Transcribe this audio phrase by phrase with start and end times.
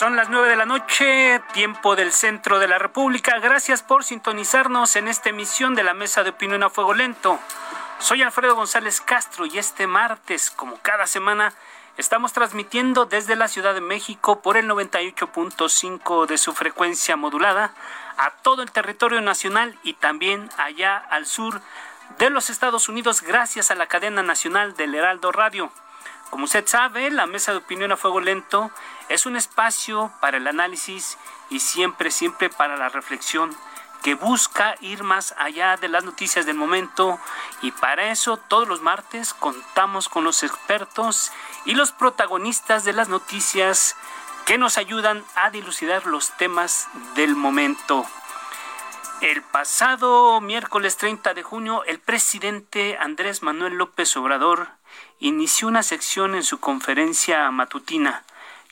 [0.00, 3.38] Son las nueve de la noche, tiempo del centro de la República.
[3.38, 7.38] Gracias por sintonizarnos en esta emisión de la Mesa de Opinión a Fuego Lento.
[7.98, 11.52] Soy Alfredo González Castro y este martes, como cada semana,
[11.98, 17.74] estamos transmitiendo desde la Ciudad de México por el 98.5 de su frecuencia modulada
[18.16, 21.60] a todo el territorio nacional y también allá al sur
[22.16, 25.70] de los Estados Unidos gracias a la cadena nacional del Heraldo Radio.
[26.30, 28.70] Como usted sabe, la mesa de opinión a fuego lento
[29.08, 31.18] es un espacio para el análisis
[31.50, 33.54] y siempre, siempre para la reflexión
[34.02, 37.18] que busca ir más allá de las noticias del momento
[37.60, 41.32] y para eso todos los martes contamos con los expertos
[41.66, 43.96] y los protagonistas de las noticias
[44.46, 48.06] que nos ayudan a dilucidar los temas del momento.
[49.20, 54.79] El pasado miércoles 30 de junio, el presidente Andrés Manuel López Obrador
[55.20, 58.24] inició una sección en su conferencia matutina,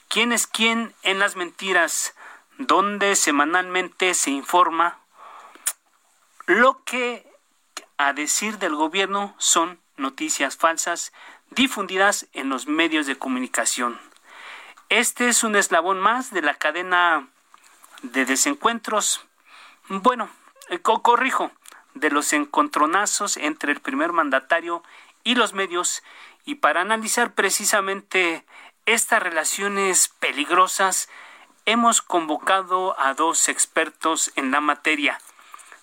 [0.08, 2.14] ¿Quién es quién en las mentiras?
[2.58, 4.98] donde semanalmente se informa
[6.46, 7.24] lo que,
[7.98, 11.12] a decir del gobierno, son noticias falsas
[11.50, 14.00] difundidas en los medios de comunicación.
[14.88, 17.28] Este es un eslabón más de la cadena
[18.02, 19.24] de desencuentros,
[19.88, 20.28] bueno,
[20.68, 21.52] eh, corrijo,
[21.94, 24.82] de los encontronazos entre el primer mandatario
[25.22, 26.02] y los medios
[26.48, 28.42] y para analizar precisamente
[28.86, 31.10] estas relaciones peligrosas
[31.66, 35.20] hemos convocado a dos expertos en la materia.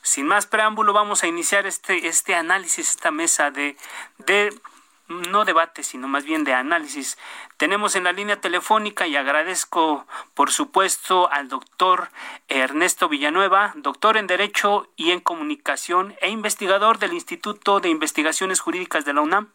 [0.02, 3.78] Sin más preámbulo, vamos a iniciar este, este análisis, esta mesa de,
[4.18, 4.60] de
[5.08, 7.20] no debate, sino más bien de análisis.
[7.58, 12.10] Tenemos en la línea telefónica y agradezco, por supuesto, al doctor
[12.48, 19.06] Ernesto Villanueva, doctor en Derecho y en Comunicación e investigador del Instituto de Investigaciones Jurídicas
[19.06, 19.52] de la UNAM.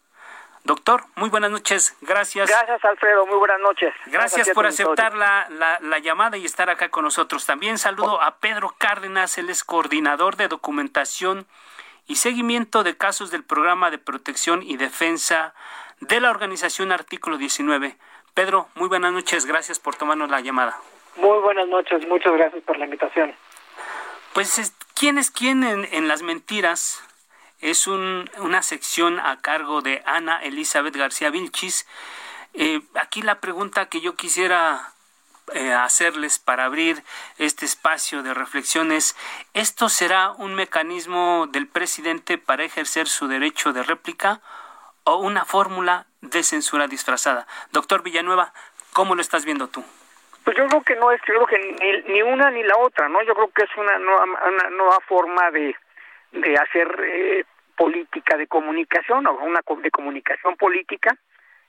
[0.65, 1.97] Doctor, muy buenas noches.
[2.03, 2.49] Gracias.
[2.49, 3.27] Gracias, Alfredo.
[3.27, 3.95] Muy buenas noches.
[4.07, 5.49] Gracias, por aceptar la,
[5.81, 7.47] la, llamada y estar acá con nosotros.
[7.47, 11.47] También saludo a Pedro Cárdenas, él es coordinador de documentación
[12.07, 15.55] y seguimiento de casos del programa de protección y defensa
[16.01, 17.97] de la organización Artículo 19.
[18.35, 19.47] Pedro, muy buenas noches.
[19.47, 20.77] Gracias por tomarnos la llamada.
[21.17, 22.07] Muy buenas noches.
[22.07, 23.35] Muchas gracias por la invitación.
[24.33, 27.03] Pues, ¿quién es quién en, en las mentiras?
[27.61, 31.87] Es una sección a cargo de Ana Elizabeth García Vilchis.
[32.55, 34.93] Eh, aquí la pregunta que yo quisiera
[35.53, 37.03] eh, hacerles para abrir
[37.39, 39.17] este espacio de reflexiones,
[39.53, 44.41] ¿esto será un mecanismo del presidente para ejercer su derecho de réplica
[45.05, 47.49] o una fórmula de censura disfrazada?
[47.73, 48.53] Doctor Villanueva,
[48.93, 49.85] ¿cómo lo estás viendo tú?
[50.45, 53.21] Pues yo creo que no es, yo creo que ni, una ni la otra, ¿no?
[53.23, 55.75] Yo creo que es una nueva, una nueva forma de,
[56.33, 57.45] de hacer eh,
[57.81, 61.17] política de comunicación o una de comunicación política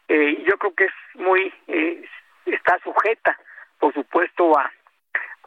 [0.10, 2.04] eh, yo creo que es muy eh,
[2.46, 3.40] está sujeta
[3.80, 4.70] por supuesto a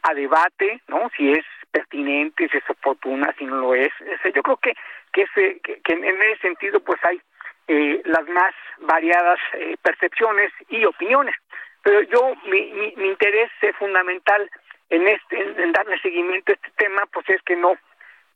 [0.01, 3.93] a debate no si es pertinente si es oportuna si no lo es.
[4.33, 4.73] Yo creo que
[5.13, 7.21] que, ese, que, en ese sentido pues hay
[7.67, 11.35] eh, las más variadas eh, percepciones y opiniones.
[11.83, 14.49] Pero yo mi, mi, mi interés fundamental
[14.89, 17.75] en este en darle seguimiento a este tema pues es que no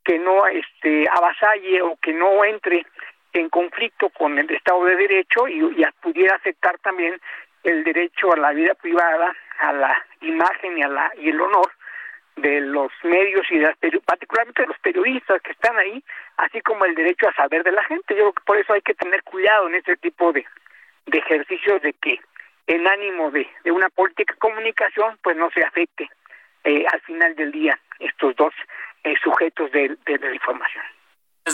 [0.04, 2.86] que no este avasalle o que no entre
[3.32, 7.20] en conflicto con el Estado de Derecho y, pudiera aceptar también
[7.62, 11.70] el derecho a la vida privada, a la imagen y a la y el honor
[12.36, 16.02] de los medios y de particularmente de los periodistas que están ahí,
[16.38, 18.14] así como el derecho a saber de la gente.
[18.14, 20.46] Yo creo que por eso hay que tener cuidado en este tipo de,
[21.06, 22.18] de ejercicios de que
[22.66, 26.08] en ánimo de, de una política de comunicación pues no se afecte
[26.64, 28.54] eh, al final del día estos dos
[29.04, 30.84] eh, sujetos de, de la información.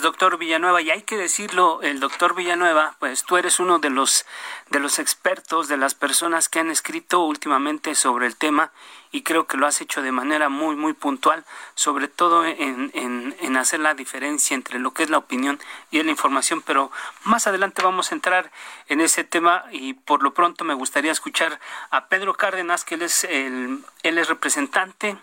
[0.03, 4.27] Doctor Villanueva, y hay que decirlo, el doctor Villanueva, pues tú eres uno de los
[4.69, 8.73] de los expertos, de las personas que han escrito últimamente sobre el tema
[9.11, 11.45] y creo que lo has hecho de manera muy muy puntual,
[11.75, 15.59] sobre todo en, en, en hacer la diferencia entre lo que es la opinión
[15.91, 16.91] y la información, pero
[17.25, 18.51] más adelante vamos a entrar
[18.89, 21.59] en ese tema y por lo pronto me gustaría escuchar
[21.91, 25.17] a Pedro Cárdenas, que él es el él es representante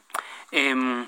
[0.52, 1.06] eh,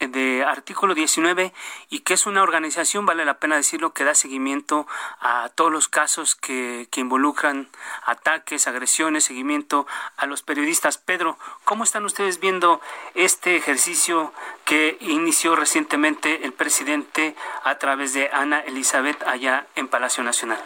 [0.00, 1.52] de artículo 19
[1.90, 4.86] y que es una organización, vale la pena decirlo, que da seguimiento
[5.20, 7.68] a todos los casos que, que involucran
[8.04, 10.98] ataques, agresiones, seguimiento a los periodistas.
[10.98, 12.80] Pedro, ¿cómo están ustedes viendo
[13.14, 14.32] este ejercicio
[14.64, 17.34] que inició recientemente el presidente
[17.64, 20.58] a través de Ana Elizabeth allá en Palacio Nacional?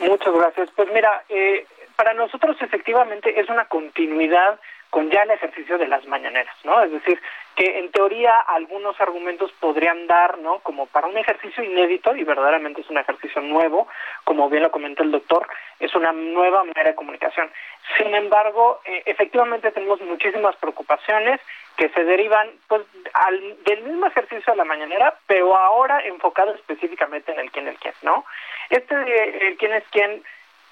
[0.00, 0.68] Muchas gracias.
[0.74, 1.66] Pues mira, eh,
[1.96, 4.58] para nosotros efectivamente es una continuidad
[4.90, 6.82] con ya el ejercicio de las mañaneras, ¿no?
[6.82, 7.20] Es decir,
[7.54, 10.60] que en teoría algunos argumentos podrían dar, ¿no?
[10.60, 13.88] Como para un ejercicio inédito y verdaderamente es un ejercicio nuevo,
[14.24, 15.46] como bien lo comentó el doctor,
[15.78, 17.50] es una nueva manera de comunicación.
[17.96, 21.40] Sin embargo, eh, efectivamente tenemos muchísimas preocupaciones
[21.76, 22.82] que se derivan pues
[23.14, 27.78] al, del mismo ejercicio de la mañanera, pero ahora enfocado específicamente en el quién es
[27.78, 28.24] quién, ¿no?
[28.70, 30.22] Este de el quién es quién,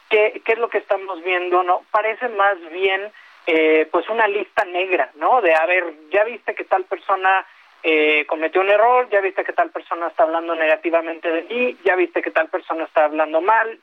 [0.09, 1.63] ¿qué, ¿qué es lo que estamos viendo?
[1.63, 3.13] no Parece más bien
[3.53, 5.41] eh, pues una lista negra, ¿no?
[5.41, 7.45] De, a ver, ya viste que tal persona
[7.83, 11.97] eh, cometió un error, ya viste que tal persona está hablando negativamente de ti, ya
[11.97, 13.81] viste que tal persona está hablando mal,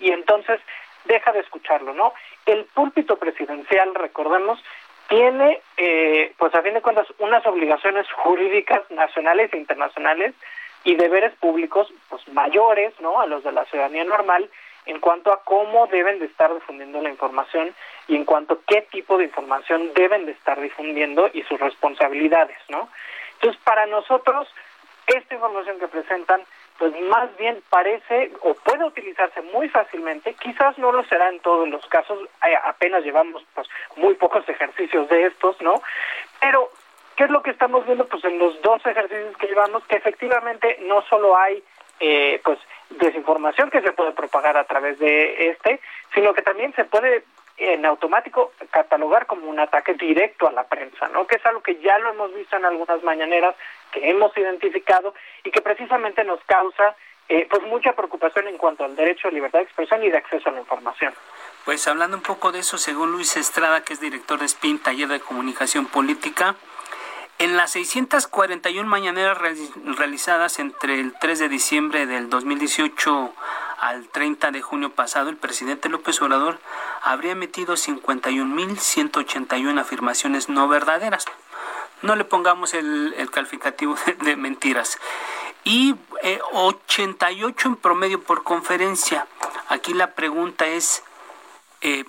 [0.00, 0.60] y entonces
[1.04, 2.12] deja de escucharlo, ¿no?
[2.44, 4.60] El púlpito presidencial, recordemos,
[5.08, 10.34] tiene, eh, pues a fin de cuentas, unas obligaciones jurídicas nacionales e internacionales
[10.82, 13.20] y deberes públicos, pues mayores, ¿no?
[13.20, 14.50] A los de la ciudadanía normal,
[14.86, 17.74] en cuanto a cómo deben de estar difundiendo la información
[18.08, 22.58] y en cuanto a qué tipo de información deben de estar difundiendo y sus responsabilidades,
[22.68, 22.88] ¿no?
[23.34, 24.48] Entonces, para nosotros,
[25.06, 26.42] esta información que presentan,
[26.78, 31.68] pues más bien parece o puede utilizarse muy fácilmente, quizás no lo será en todos
[31.68, 32.18] los casos,
[32.64, 35.82] apenas llevamos pues muy pocos ejercicios de estos, ¿no?
[36.40, 36.70] Pero
[37.16, 38.06] ¿qué es lo que estamos viendo?
[38.06, 41.62] Pues en los dos ejercicios que llevamos, que efectivamente no solo hay
[42.00, 42.58] eh, pues
[42.98, 45.80] desinformación que se puede propagar a través de este,
[46.14, 47.24] sino que también se puede
[47.56, 51.26] en automático catalogar como un ataque directo a la prensa, ¿no?
[51.26, 53.54] Que es algo que ya lo hemos visto en algunas mañaneras,
[53.92, 55.14] que hemos identificado
[55.44, 56.96] y que precisamente nos causa
[57.28, 60.48] eh, pues mucha preocupación en cuanto al derecho a libertad de expresión y de acceso
[60.48, 61.14] a la información.
[61.64, 65.08] Pues hablando un poco de eso, según Luis Estrada, que es director de SPIN, Taller
[65.08, 66.56] de Comunicación Política,
[67.38, 73.32] en las 641 mañaneras realizadas entre el 3 de diciembre del 2018
[73.80, 76.58] al 30 de junio pasado, el presidente López Obrador
[77.02, 81.24] habría emitido 51.181 afirmaciones no verdaderas.
[82.00, 84.98] No le pongamos el, calificativo de, mentiras.
[85.64, 85.96] Y
[86.52, 89.26] 88 eh, en promedio por conferencia.
[89.68, 91.02] Aquí la pregunta es,
[91.80, 92.04] eh,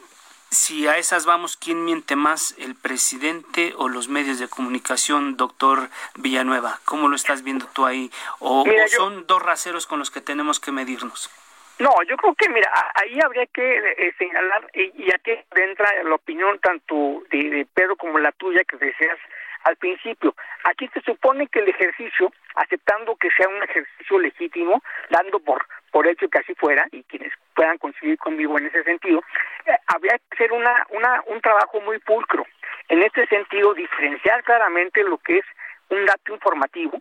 [0.50, 5.90] si a esas vamos, ¿quién miente más, el presidente o los medios de comunicación, doctor
[6.16, 6.80] Villanueva?
[6.86, 8.12] ¿Cómo lo estás viendo tú ahí?
[8.40, 11.30] ¿O, son dos raseros con los que tenemos que medirnos?
[11.78, 16.58] No, yo creo que, mira, ahí habría que eh, señalar, y, aquí entra la opinión
[16.60, 19.20] tanto de, de Pedro como la tuya, que deseas
[19.66, 20.34] al principio.
[20.64, 26.08] Aquí se supone que el ejercicio, aceptando que sea un ejercicio legítimo, dando por por
[26.08, 29.24] hecho que así fuera y quienes puedan coincidir conmigo en ese sentido,
[29.66, 32.46] eh, habría que hacer una, una, un trabajo muy pulcro.
[32.90, 35.46] En este sentido, diferenciar claramente lo que es
[35.88, 37.00] un dato informativo,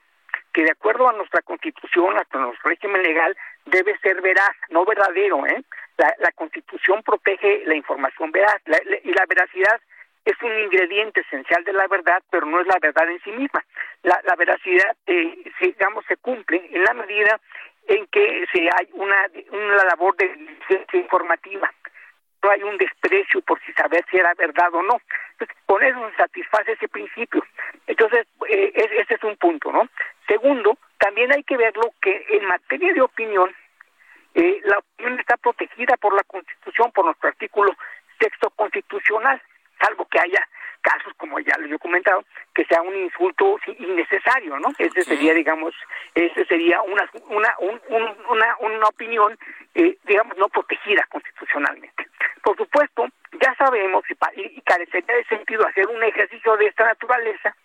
[0.53, 5.45] que de acuerdo a nuestra constitución, a nuestro régimen legal, debe ser veraz, no verdadero.
[5.45, 5.65] ¿eh?
[5.97, 8.63] La, la constitución protege la información veraz
[9.03, 9.81] y la veracidad
[10.25, 13.65] es un ingrediente esencial de la verdad, pero no es la verdad en sí misma.
[14.03, 17.41] La, veracidad, eh, digamos, se cumple en la medida
[17.89, 21.71] en que se hay una, una labor de informativa.
[22.43, 25.01] No hay un desprecio por si saber si era verdad o no.
[25.33, 27.45] Entonces, con eso se satisface ese principio.
[27.87, 29.89] Entonces, eh, ese es un punto, ¿no?
[30.27, 33.55] Segundo, también hay que verlo que en materia de opinión,
[34.35, 37.75] eh, la opinión está protegida por la Constitución, por nuestro artículo
[38.19, 39.41] texto constitucional,
[39.85, 40.47] salvo que haya
[40.81, 42.25] casos, como ya les he comentado,
[42.55, 44.69] que sea un insulto innecesario, ¿no?
[44.79, 45.75] Ese sería, digamos,
[46.15, 47.55] ese sería una una
[48.29, 49.39] una, una opinión,
[49.75, 52.07] eh, digamos, no protegida constitucionalmente.
[52.43, 53.09] Por supuesto,
[53.41, 57.57] ya sabemos y, y carecería de sentido hacer un ejercicio de esta naturaleza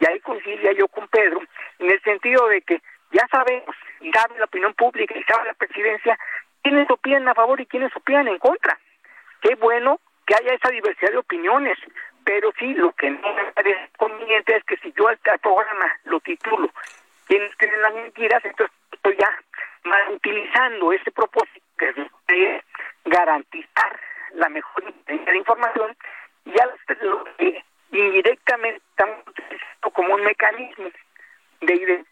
[0.00, 1.40] y ahí coincidiría yo con Pedro,
[1.78, 5.54] en el sentido de que ya sabemos, y sabe la opinión pública, y sabe la
[5.54, 6.18] presidencia,
[6.62, 8.76] quiénes opinan a favor y quiénes opinan en contra.
[9.40, 11.78] Qué bueno que haya esa diversidad de opiniones,
[12.24, 16.20] pero sí, lo que no me parece conveniente es que si yo al programa lo
[16.20, 16.70] titulo
[17.26, 19.42] quienes tienen las mentiras, entonces estoy ya
[19.84, 21.88] más utilizando ese propósito que
[22.56, 22.64] es
[23.04, 24.00] garantizar
[24.34, 24.84] la mejor
[25.34, 25.96] información,
[26.44, 26.68] ya
[27.90, 30.90] indirectamente estamos utilizando como un mecanismo
[31.60, 32.04] de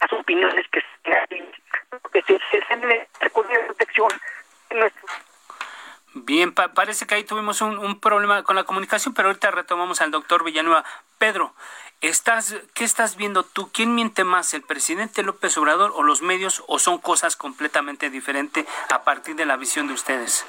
[0.00, 3.06] las opiniones que se, se, se, de
[3.66, 4.08] protección
[4.70, 5.08] nuestro
[6.12, 10.42] Bien, parece que ahí tuvimos un, problema con la comunicación, pero ahorita retomamos al doctor
[10.42, 10.84] Villanueva.
[11.18, 11.52] Pedro,
[12.00, 13.70] estás, ¿qué estás viendo tú?
[13.72, 18.66] ¿Quién miente más, el presidente López Obrador o los medios, o son cosas completamente diferentes
[18.92, 20.44] a partir de la visión de ustedes?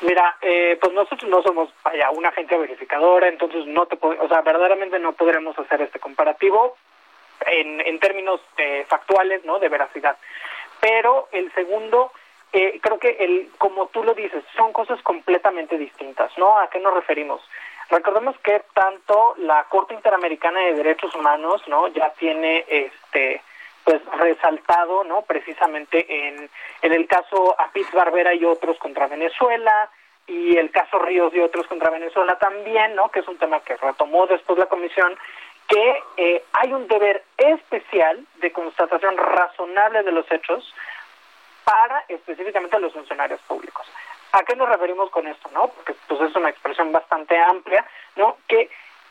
[0.00, 4.40] Mira, eh, pues nosotros no somos vaya, una agencia verificadora, entonces no te o sea,
[4.40, 6.76] verdaderamente no podremos hacer este comparativo
[7.46, 9.58] en, en términos eh, factuales, ¿no?
[9.58, 10.16] De veracidad.
[10.80, 12.12] Pero el segundo
[12.52, 16.58] eh, creo que el, como tú lo dices, son cosas completamente distintas, ¿no?
[16.58, 17.42] ¿A qué nos referimos?
[17.90, 21.88] Recordemos que tanto la Corte Interamericana de Derechos Humanos, ¿no?
[21.88, 23.42] Ya tiene, este,
[23.84, 25.22] pues resaltado, ¿no?
[25.22, 26.50] Precisamente en,
[26.82, 29.90] en el caso Apit Barbera y otros contra Venezuela,
[30.26, 33.10] y el caso Ríos y otros contra Venezuela también, ¿no?
[33.10, 35.18] Que es un tema que retomó después la comisión,
[35.68, 40.74] que eh, hay un deber especial de constatación razonable de los hechos
[41.68, 43.86] para específicamente los funcionarios públicos.
[44.32, 45.68] ¿A qué nos referimos con esto, no?
[45.68, 47.84] Porque pues es una expresión bastante amplia,
[48.16, 48.38] ¿no?
[48.48, 48.70] Que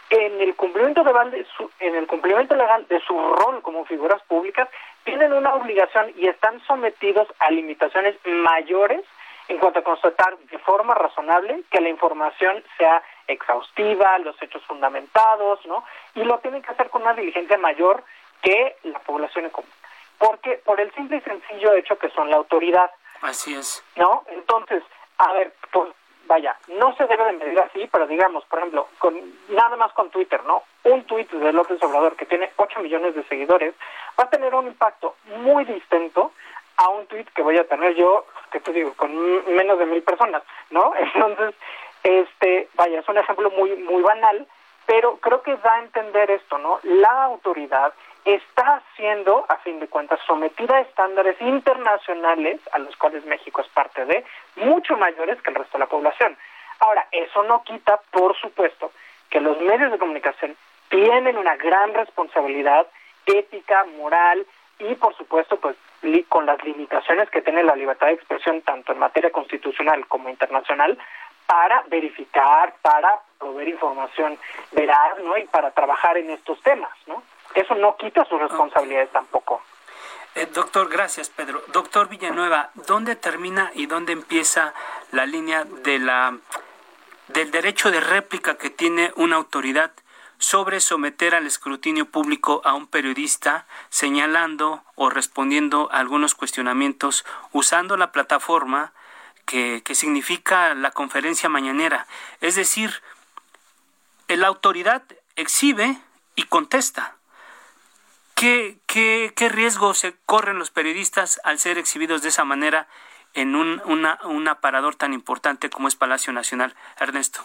[0.10, 4.24] en el cumplimiento legal de su, en el cumplimiento legal de su rol como figuras
[4.24, 4.68] públicas
[5.04, 9.04] tienen una obligación y están sometidos a limitaciones mayores
[9.50, 15.64] en cuanto a constatar de forma razonable que la información sea exhaustiva, los hechos fundamentados,
[15.68, 15.84] ¿no?
[16.16, 18.04] Y lo tienen que hacer con una diligencia mayor
[18.42, 19.70] que la población en común
[20.18, 22.92] porque por el simple y sencillo hecho que son la autoridad.
[23.22, 23.84] Así es.
[23.96, 24.24] ¿No?
[24.28, 24.84] Entonces,
[25.18, 25.92] a ver, pues
[26.28, 29.16] vaya, no se debe de medir así, pero digamos, por ejemplo, con
[29.50, 30.64] nada más con Twitter, ¿no?
[30.84, 33.74] Un tweet de López Obrador que tiene 8 millones de seguidores
[34.20, 36.32] va a tener un impacto muy distinto
[36.78, 39.12] a un tweet que voy a tener yo, que te digo, con
[39.56, 40.94] menos de mil personas, ¿no?
[40.98, 41.56] Entonces,
[42.04, 44.48] este, vaya, es un ejemplo muy muy banal,
[44.86, 46.80] pero creo que da a entender esto, ¿no?
[46.84, 47.94] La autoridad
[48.34, 53.68] está siendo, a fin de cuentas, sometida a estándares internacionales, a los cuales México es
[53.70, 56.38] parte de, mucho mayores que el resto de la población.
[56.80, 58.92] Ahora, eso no quita, por supuesto,
[59.30, 60.56] que los medios de comunicación
[60.90, 62.88] tienen una gran responsabilidad
[63.26, 64.46] ética, moral
[64.80, 65.76] y, por supuesto, pues
[66.30, 70.98] con las limitaciones que tiene la libertad de expresión tanto en materia constitucional como internacional
[71.46, 74.38] para verificar, para proveer información
[74.72, 75.38] veraz, ¿no?
[75.38, 77.24] Y para trabajar en estos temas, ¿no?
[77.56, 79.62] Eso no quita sus responsabilidades tampoco.
[80.36, 81.64] Eh, doctor, gracias Pedro.
[81.74, 84.74] Doctor Villanueva, ¿dónde termina y dónde empieza
[85.12, 86.38] la línea de la
[87.30, 89.92] del derecho de réplica que tiene una autoridad
[90.38, 97.98] sobre someter al escrutinio público a un periodista señalando o respondiendo a algunos cuestionamientos usando
[97.98, 98.94] la plataforma
[99.46, 102.06] que, que significa la conferencia mañanera?
[102.40, 103.02] Es decir,
[104.28, 105.02] la autoridad
[105.36, 105.98] exhibe
[106.36, 107.17] y contesta.
[108.40, 112.86] ¿Qué, qué, qué riesgo se corren los periodistas al ser exhibidos de esa manera
[113.34, 116.76] en un, una, un aparador tan importante como es Palacio Nacional?
[117.00, 117.40] Ernesto.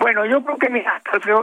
[0.00, 1.00] Bueno, yo creo que, mira,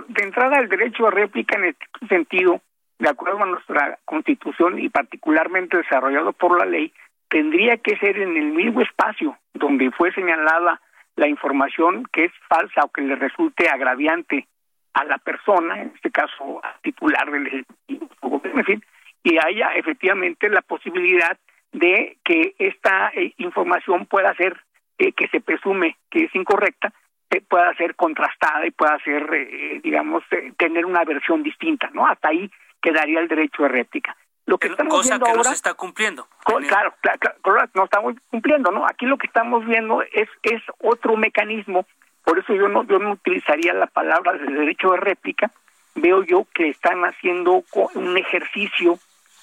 [0.10, 2.60] de entrada el derecho a réplica en este sentido,
[3.00, 6.94] de acuerdo a nuestra constitución y particularmente desarrollado por la ley,
[7.30, 10.82] tendría que ser en el mismo espacio donde fue señalada
[11.16, 14.46] la información que es falsa o que le resulte agraviante
[14.94, 18.84] a la persona, en este caso al titular del Ejecutivo, en fin,
[19.24, 21.38] y haya efectivamente la posibilidad
[21.72, 24.60] de que esta eh, información pueda ser,
[24.98, 26.94] eh, que se presume que es incorrecta,
[27.30, 30.24] eh, pueda ser contrastada y pueda ser, digamos,
[30.58, 32.06] tener una versión distinta, ¿no?
[32.06, 34.16] Hasta ahí quedaría el derecho de réplica.
[34.46, 36.28] Lo que estamos cosa que no se está cumpliendo.
[36.46, 38.86] claro, claro, claro, no estamos cumpliendo, ¿no?
[38.86, 41.88] Aquí lo que estamos viendo es, es otro mecanismo
[42.24, 45.52] por eso yo no, yo no utilizaría la palabra de derecho de réplica.
[45.96, 47.64] Veo yo que están haciendo
[47.96, 48.98] un ejercicio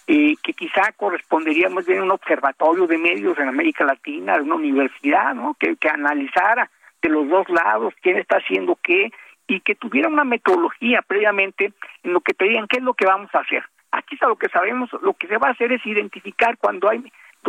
[0.06, 4.42] eh, que quizá correspondería más bien a un observatorio de medios en América Latina, de
[4.42, 5.54] una universidad, ¿no?
[5.54, 6.70] Que, que analizara
[7.00, 9.12] de los dos lados quién está haciendo qué
[9.46, 11.72] y que tuviera una metodología previamente
[12.02, 13.62] en lo que te digan qué es lo que vamos a hacer.
[13.92, 17.04] Aquí está lo que sabemos, lo que se va a hacer es identificar cuando hay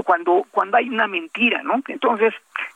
[0.06, 1.82] cuando cuando hay una mentira, ¿no?
[1.88, 2.34] Entonces,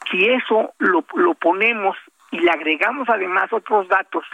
[0.10, 1.96] si eso lo, lo ponemos
[2.36, 4.26] y le agregamos además otros datos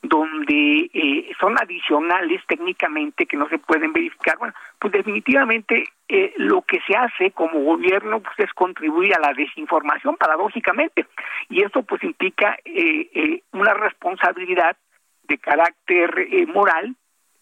[0.00, 6.62] donde eh, son adicionales técnicamente que no se pueden verificar, bueno, pues definitivamente eh, lo
[6.62, 11.06] que se hace como gobierno pues es contribuir a la desinformación paradójicamente.
[11.48, 14.76] Y esto pues implica eh, una responsabilidad
[15.24, 16.94] de carácter moral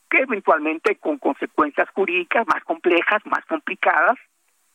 [0.08, 4.16] que eventualmente con consecuencias jurídicas más complejas, más complicadas,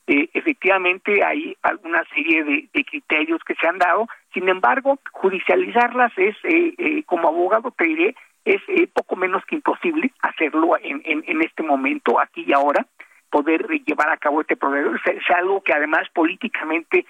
[0.07, 6.35] eh, efectivamente hay alguna serie de, criterios que se han dado, sin embargo, judicializarlas es,
[6.43, 8.61] eh, eh, como abogado te diré, es
[8.93, 12.87] poco menos que imposible hacerlo en, en, este momento, aquí y ahora,
[13.29, 14.95] poder llevar a cabo este proceso.
[15.05, 17.05] Es, algo que además políticamente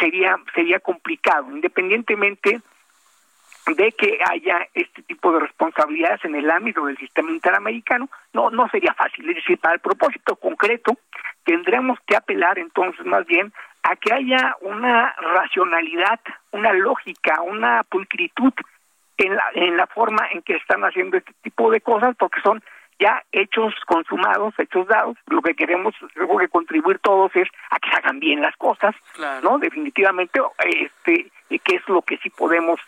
[0.00, 2.62] sería, sería complicado, independientemente
[3.76, 8.68] de que haya este tipo de responsabilidades en el ámbito del sistema interamericano, no, no
[8.68, 9.28] sería fácil.
[9.30, 10.96] Es decir, para el propósito concreto,
[11.44, 16.20] tendremos que apelar entonces más bien a que haya una racionalidad,
[16.52, 18.52] una lógica, una pulcritud
[19.16, 22.62] en la, en la forma en que están haciendo este tipo de cosas, porque son
[23.00, 25.16] ya hechos consumados, hechos dados.
[25.26, 28.94] Lo que queremos, luego que contribuir todos es a que se hagan bien las cosas,
[29.42, 29.58] ¿no?
[29.58, 32.80] Definitivamente, este, que es lo que sí podemos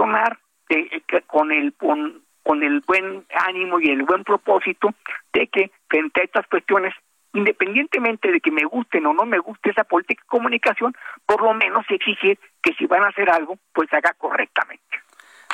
[0.00, 0.38] eh, presionar
[0.68, 4.94] eh, con el con, con el buen ánimo y el buen propósito
[5.32, 6.94] de que frente a estas cuestiones
[7.32, 11.54] independientemente de que me gusten o no me guste esa política de comunicación, por lo
[11.54, 14.82] menos exigir que si van a hacer algo, pues se haga correctamente.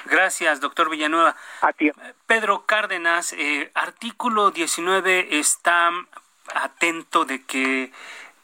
[0.07, 1.37] Gracias, doctor Villanueva.
[1.61, 1.91] A ti.
[2.27, 5.91] Pedro Cárdenas, eh, artículo 19 está
[6.55, 7.91] atento de que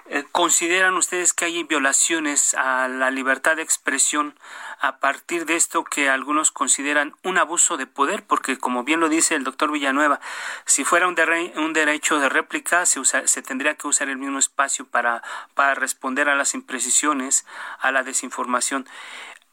[0.06, 4.35] eh, ¿Consideran ustedes que hay violaciones a la libertad de expresión
[4.83, 8.25] a partir de esto que algunos consideran un abuso de poder?
[8.25, 10.21] Porque como bien lo dice el doctor Villanueva,
[10.67, 11.17] si fuera un,
[11.57, 15.23] un derecho de réplica, se, se tendría que usar el mismo espacio para,
[15.55, 17.47] para responder a las imprecisiones,
[17.79, 18.89] a la desinformación.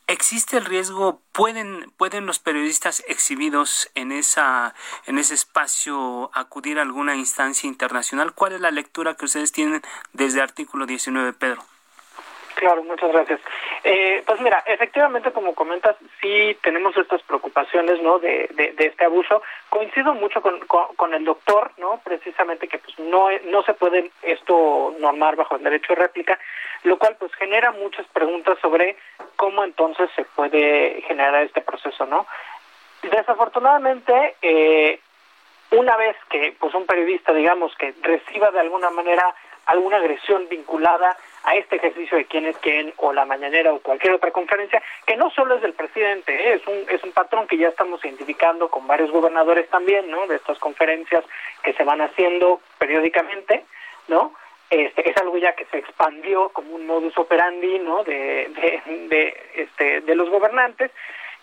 [0.08, 1.22] ¿Existe el riesgo?
[1.32, 4.74] ¿Pueden, ¿Pueden los periodistas exhibidos en, esa,
[5.06, 8.34] en ese espacio acudir a alguna instancia internacional?
[8.34, 11.64] ¿Cuál es la lectura que ustedes tienen desde artículo 19, Pedro?
[12.60, 13.40] Claro, muchas gracias.
[13.86, 18.20] Eh, pues mira, efectivamente, como comentas, sí tenemos estas preocupaciones, ¿no?
[18.20, 19.42] De, de, este abuso.
[19.70, 22.02] Coincido mucho con, con, el doctor, ¿no?
[22.04, 26.38] Precisamente que pues no no se puede esto normar bajo el derecho de réplica,
[26.84, 28.98] lo cual pues genera muchas preguntas sobre
[29.38, 32.28] cómo entonces se puede generar este proceso, ¿no?
[33.04, 35.00] Desafortunadamente, eh,
[35.72, 39.34] una vez que pues un periodista, digamos, que reciba de alguna manera
[39.66, 44.14] alguna agresión vinculada a este ejercicio de quién es quién o la mañanera o cualquier
[44.14, 46.54] otra conferencia, que no solo es del presidente, ¿eh?
[46.56, 50.28] es un es un patrón que ya estamos identificando con varios gobernadores también, ¿no?
[50.28, 51.24] De estas conferencias
[51.64, 53.66] que se van haciendo periódicamente,
[54.08, 54.34] ¿no?
[54.70, 58.04] Este, es algo ya que se expandió como un modus operandi, ¿no?
[58.04, 60.92] De de, de este de los gobernantes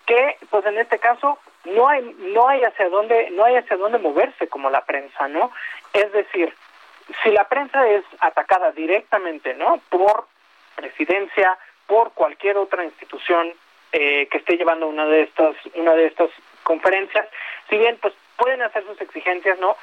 [0.07, 3.99] que pues en este caso no hay no hay hacia dónde no hay hacia dónde
[3.99, 5.51] moverse como la prensa, ¿no?
[5.93, 6.55] Es decir,
[7.23, 9.81] si la prensa es atacada directamente, ¿no?
[9.89, 10.27] Por
[10.75, 13.53] presidencia, por cualquier otra institución
[13.93, 16.31] eh, que esté llevando una de estas una de estas
[16.63, 17.29] conferencias,
[17.69, 19.77] si bien pues pueden hacer sus exigencias, ¿no?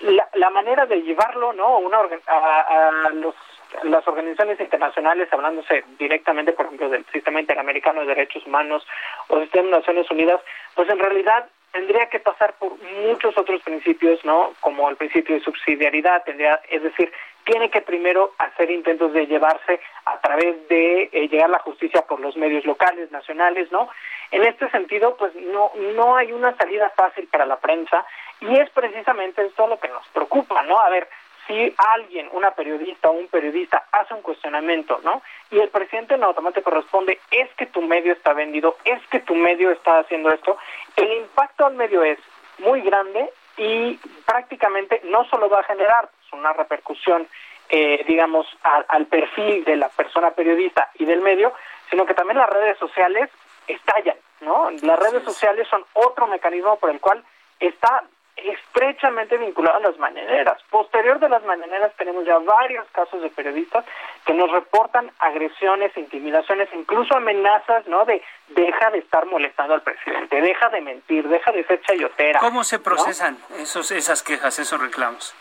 [0.00, 1.78] La, la manera de llevarlo, ¿no?
[1.78, 3.34] Una a, a los
[3.82, 8.86] las organizaciones internacionales, hablándose directamente, por ejemplo, del Sistema Interamericano de Derechos Humanos
[9.28, 10.40] o del Sistema de Naciones Unidas,
[10.74, 14.52] pues en realidad tendría que pasar por muchos otros principios, ¿no?
[14.60, 17.12] Como el principio de subsidiariedad, tendría, es decir,
[17.44, 22.20] tiene que primero hacer intentos de llevarse a través de eh, llegar la justicia por
[22.20, 23.88] los medios locales, nacionales, ¿no?
[24.30, 28.06] En este sentido, pues no no hay una salida fácil para la prensa
[28.40, 30.78] y es precisamente esto lo que nos preocupa, ¿no?
[30.78, 31.08] A ver,
[31.46, 35.22] si alguien, una periodista o un periodista hace un cuestionamiento, ¿no?
[35.50, 39.34] Y el presidente en automático responde, es que tu medio está vendido, es que tu
[39.34, 40.56] medio está haciendo esto,
[40.96, 42.18] el impacto al medio es
[42.58, 47.28] muy grande y prácticamente no solo va a generar una repercusión,
[47.68, 51.52] eh, digamos, al perfil de la persona periodista y del medio,
[51.90, 53.30] sino que también las redes sociales
[53.66, 54.70] estallan, ¿no?
[54.82, 57.22] Las redes sociales son otro mecanismo por el cual
[57.60, 58.04] está
[58.36, 60.60] estrechamente vinculado a las mañaneras.
[60.70, 63.84] Posterior de las mañaneras tenemos ya varios casos de periodistas
[64.26, 68.04] que nos reportan agresiones, intimidaciones, incluso amenazas, ¿no?
[68.04, 72.40] De deja de estar molestando al presidente, deja de mentir, deja de ser chayotera.
[72.40, 75.34] ¿Cómo se procesan esos, esas quejas, esos reclamos?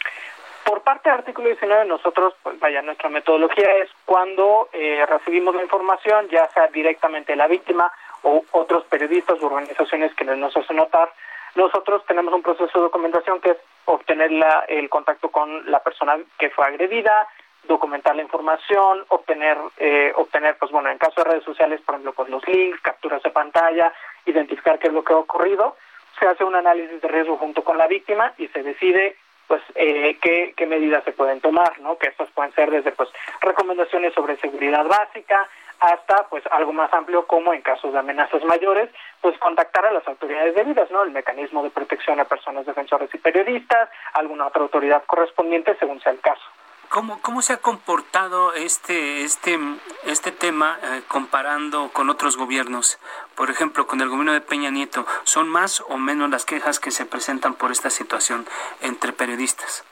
[0.63, 5.61] Por parte del artículo 19, nosotros, pues vaya, nuestra metodología es cuando eh, recibimos la
[5.61, 11.11] información, ya sea directamente la víctima o otros periodistas o organizaciones que nos hacen notar,
[11.55, 16.17] nosotros tenemos un proceso de documentación que es obtener la, el contacto con la persona
[16.37, 17.27] que fue agredida,
[17.67, 22.13] documentar la información, obtener, eh, obtener, pues bueno, en caso de redes sociales, por ejemplo,
[22.13, 23.93] pues los links, capturas de pantalla,
[24.25, 25.75] identificar qué es lo que ha ocurrido,
[26.19, 29.15] se hace un análisis de riesgo junto con la víctima y se decide
[29.47, 31.97] pues eh, qué, qué medidas se pueden tomar, ¿no?
[31.97, 33.09] Que estas pueden ser desde pues
[33.41, 35.47] recomendaciones sobre seguridad básica
[35.83, 40.07] hasta pues algo más amplio como en casos de amenazas mayores, pues contactar a las
[40.07, 41.03] autoridades debidas, ¿no?
[41.03, 46.13] El mecanismo de protección a personas defensores y periodistas, alguna otra autoridad correspondiente según sea
[46.13, 46.41] el caso.
[46.87, 49.59] ¿Cómo, ¿Cómo se ha comportado este, este,
[50.05, 52.97] este tema eh, comparando con otros gobiernos?
[53.35, 56.91] Por ejemplo, con el gobierno de Peña Nieto, ¿son más o menos las quejas que
[56.91, 58.45] se presentan por esta situación
[58.81, 59.83] entre periodistas?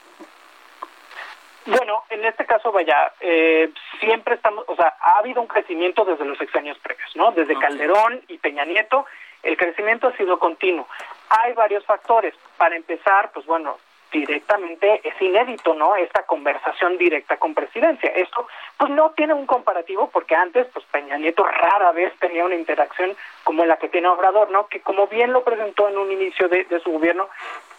[1.66, 3.70] Bueno, en este caso, vaya, eh,
[4.00, 7.30] siempre estamos, o sea, ha habido un crecimiento desde los sexenios previos, ¿no?
[7.32, 9.06] Desde Calderón y Peña Nieto,
[9.42, 10.88] el crecimiento ha sido continuo.
[11.28, 12.34] Hay varios factores.
[12.56, 13.78] Para empezar, pues bueno,
[14.12, 15.96] directamente es inédito, ¿no?
[15.96, 18.10] Esta conversación directa con presidencia.
[18.10, 18.46] Esto
[18.76, 23.16] pues no tiene un comparativo porque antes pues Peña Nieto rara vez tenía una interacción
[23.42, 24.66] como la que tiene Obrador, ¿no?
[24.66, 27.28] Que como bien lo presentó en un inicio de, su gobierno,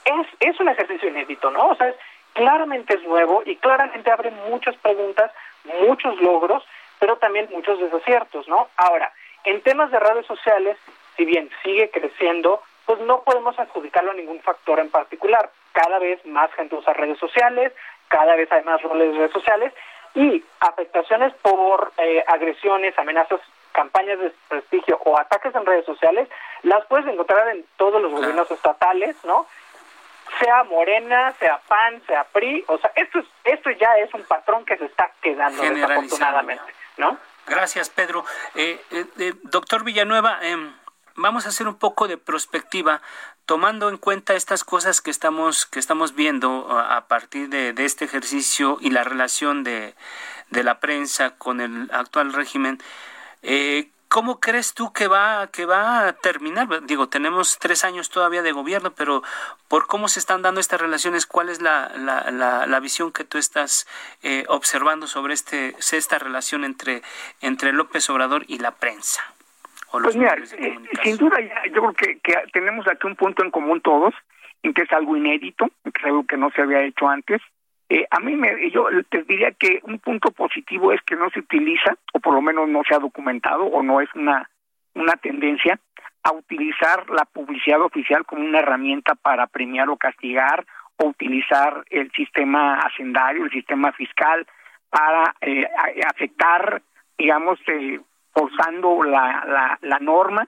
[0.04, 1.68] es, es un ejercicio inédito, ¿no?
[1.68, 1.94] O sea,
[2.34, 5.32] claramente es nuevo y claramente abre muchas preguntas,
[5.88, 6.64] muchos logros,
[7.00, 8.70] pero también muchos desaciertos, ¿no?
[8.78, 9.12] Ahora,
[9.44, 10.78] en temas de redes sociales,
[11.18, 15.50] si bien sigue creciendo, pues no podemos adjudicarlo a ningún factor en particular.
[15.72, 17.74] Cada vez más gente usa redes sociales,
[18.08, 19.74] cada vez hay más roles de redes sociales
[20.16, 23.40] y afectaciones por eh, agresiones, amenazas,
[23.72, 26.30] campañas de prestigio o ataques en redes sociales,
[26.62, 29.48] las puedes encontrar en todos los gobiernos estatales, ¿no?
[30.40, 34.66] Sea Morena, sea PAN, sea PRI, o sea, esto es, esto ya es un patrón
[34.66, 37.18] que se está quedando desafortunadamente, ¿no?
[37.46, 38.26] Gracias, Pedro.
[38.56, 40.74] Eh, eh, doctor Villanueva, em,
[41.16, 43.02] vamos a hacer un poco de prospectiva
[43.46, 48.78] tomando en cuenta estas cosas que estamos que estamos viendo a partir de, este ejercicio
[48.80, 49.96] y la relación de,
[50.50, 52.80] la prensa con el actual régimen
[53.42, 56.68] eh, ¿Cómo crees tú que va, que va a terminar?
[56.86, 59.24] Digo, tenemos tres años todavía de gobierno, pero
[59.68, 63.40] por cómo se están dando estas relaciones, ¿cuál es la, la, la, visión que tú
[63.40, 63.88] estás
[64.22, 67.02] eh, observando sobre este, esta relación entre,
[67.42, 69.24] entre López Obrador y la prensa?
[69.92, 71.40] pues mira, eh, sin duda
[71.74, 74.14] yo creo que, que, tenemos aquí un punto en común todos,
[74.62, 77.42] en que es algo inédito, que es algo que no se había hecho antes.
[77.90, 81.40] Eh, a mí me, yo te diría que un punto positivo es que no se
[81.40, 84.50] utiliza, o por lo menos no se ha documentado, o no es una,
[84.96, 85.80] una tendencia,
[86.24, 90.66] a utilizar la publicidad oficial como una herramienta para premiar o castigar,
[90.98, 94.48] o utilizar el sistema hacendario, el sistema fiscal,
[94.90, 95.68] para eh,
[96.08, 96.82] afectar,
[97.18, 98.00] digamos, eh,
[98.32, 100.48] forzando la, la, la norma.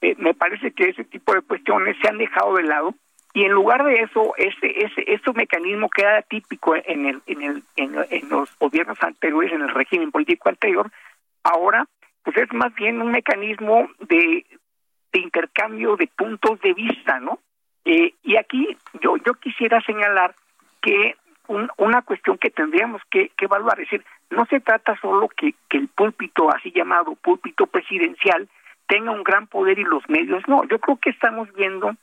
[0.00, 2.94] Eh, me parece que ese tipo de cuestiones se han dejado de lado
[3.36, 7.42] y en lugar de eso, ese, ese, este mecanismo que era típico en, el, en,
[7.42, 10.90] el, en, los gobiernos anteriores, en el régimen político anterior,
[11.44, 11.86] ahora
[12.22, 14.46] pues es más bien un mecanismo de,
[15.12, 17.38] intercambio de puntos de vista, ¿no?
[17.84, 20.34] Eh, y aquí yo, yo quisiera señalar
[20.80, 21.16] que
[21.76, 26.50] una cuestión que tendríamos que, evaluar, es decir, no se trata solo que el púlpito,
[26.50, 28.48] así llamado púlpito presidencial,
[28.88, 30.64] tenga un gran poder y los medios no.
[30.64, 31.96] Yo creo que estamos viendo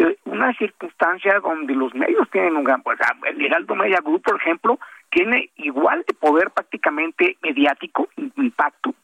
[0.00, 2.98] eh, una circunstancia donde los medios tienen un gran poder.
[3.24, 4.78] El Heraldo Media Group, por ejemplo,
[5.10, 8.94] tiene igual de poder prácticamente mediático, impacto,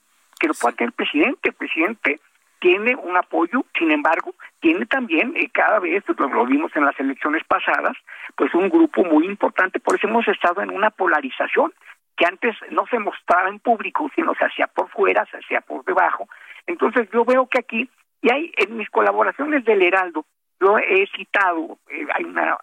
[0.40, 1.50] que lo puede tener el presidente.
[1.50, 2.20] El presidente
[2.61, 6.98] tiene un apoyo, sin embargo, tiene también eh, cada vez, pues, lo, vimos en las
[6.98, 7.96] elecciones pasadas,
[8.35, 11.72] pues un grupo muy importante, por eso hemos estado en una polarización
[12.16, 15.85] que antes no se mostraba en público, sino se hacía por fuera, se hacía por
[15.85, 16.26] debajo.
[16.66, 17.90] Entonces yo veo que aquí,
[18.22, 20.24] y hay en mis colaboraciones del Heraldo,
[20.60, 22.58] yo he citado, eh, hay una,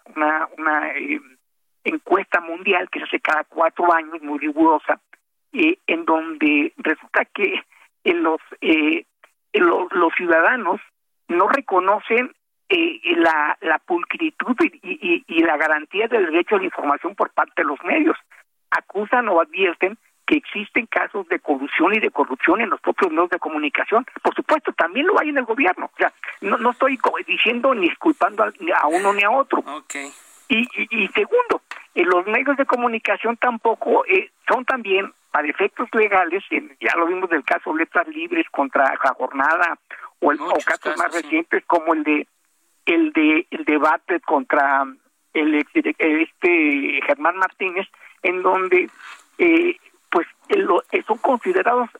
[0.56, 1.20] una, eh,
[1.84, 5.00] encuesta mundial que se hace cada cuatro años, muy rigurosa,
[5.52, 7.62] eh, en donde resulta que
[8.04, 8.40] los,
[9.52, 10.80] los, los ciudadanos
[11.28, 12.34] no reconocen
[12.68, 17.68] la, la pulcritud y, y, la garantía del derecho a la información por parte de
[17.68, 18.16] los medios
[18.70, 23.30] acusan o advierten que existen casos de corrupción y de corrupción en los propios medios
[23.30, 24.06] de comunicación.
[24.22, 25.90] Por supuesto, también lo hay en el gobierno.
[25.92, 26.12] O sea,
[26.44, 29.64] no, no estoy diciendo ni disculpando a, uno ni a otro.
[30.48, 31.62] Y, y, segundo,
[31.94, 36.44] en los medios de comunicación tampoco eh, son también, para efectos legales,
[36.80, 39.78] ya lo vimos del caso Letras Libres contra la Jornada,
[40.20, 42.26] o, el, casos, más recientes como el de
[42.86, 44.84] el de el debate contra
[45.32, 47.88] el este Germán Martínez,
[48.22, 48.88] en donde
[49.38, 49.76] eh,
[50.10, 51.90] pues eh, son considerados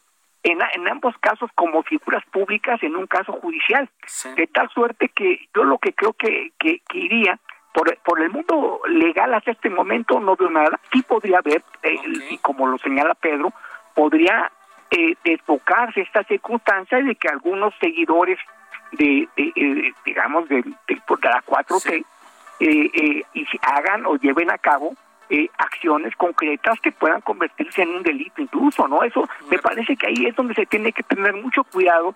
[0.44, 3.88] en, en, ambos casos como figuras públicas en un caso judicial.
[4.36, 7.38] De tal suerte que yo lo que creo que, que, iría
[7.72, 10.78] por, por el mundo legal hasta este momento no veo nada.
[10.92, 11.96] Sí podría haber, eh,
[12.30, 13.52] y como lo señala Pedro,
[13.94, 14.52] podría
[14.90, 18.38] eh, desbocarse esta circunstancia de que algunos seguidores
[18.92, 22.04] de, eh, digamos, de, de, la 4T
[22.60, 23.24] y
[23.62, 24.94] hagan o lleven a cabo
[25.58, 29.02] acciones concretas que puedan convertirse en un delito incluso, ¿no?
[29.02, 32.14] Eso me parece que ahí es donde se tiene que tener mucho cuidado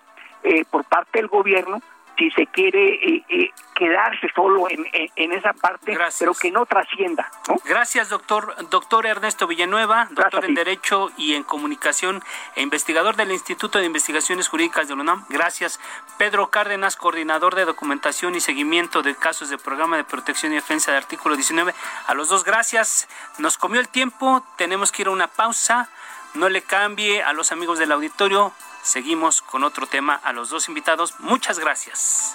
[0.71, 1.81] por parte del gobierno
[2.19, 7.31] si se quiere eh, eh, quedarse solo en, esa parte, pero que no trascienda.
[7.63, 8.53] Gracias, doctor.
[8.69, 12.21] Doctor Ernesto Villanueva, doctor en Derecho y en Comunicación
[12.55, 15.25] e investigador del Instituto de Investigaciones Jurídicas de la UNAM.
[15.29, 15.79] Gracias.
[16.17, 20.91] Pedro Cárdenas, coordinador de documentación y seguimiento de casos del Programa de Protección y Defensa
[20.91, 21.73] del Artículo 19.
[22.07, 23.07] A los dos, gracias.
[23.37, 25.89] Nos comió el tiempo, tenemos que ir a una pausa.
[26.33, 28.53] No le cambie a los amigos del auditorio.
[28.81, 31.15] Seguimos con otro tema a los dos invitados.
[31.19, 32.33] Muchas gracias.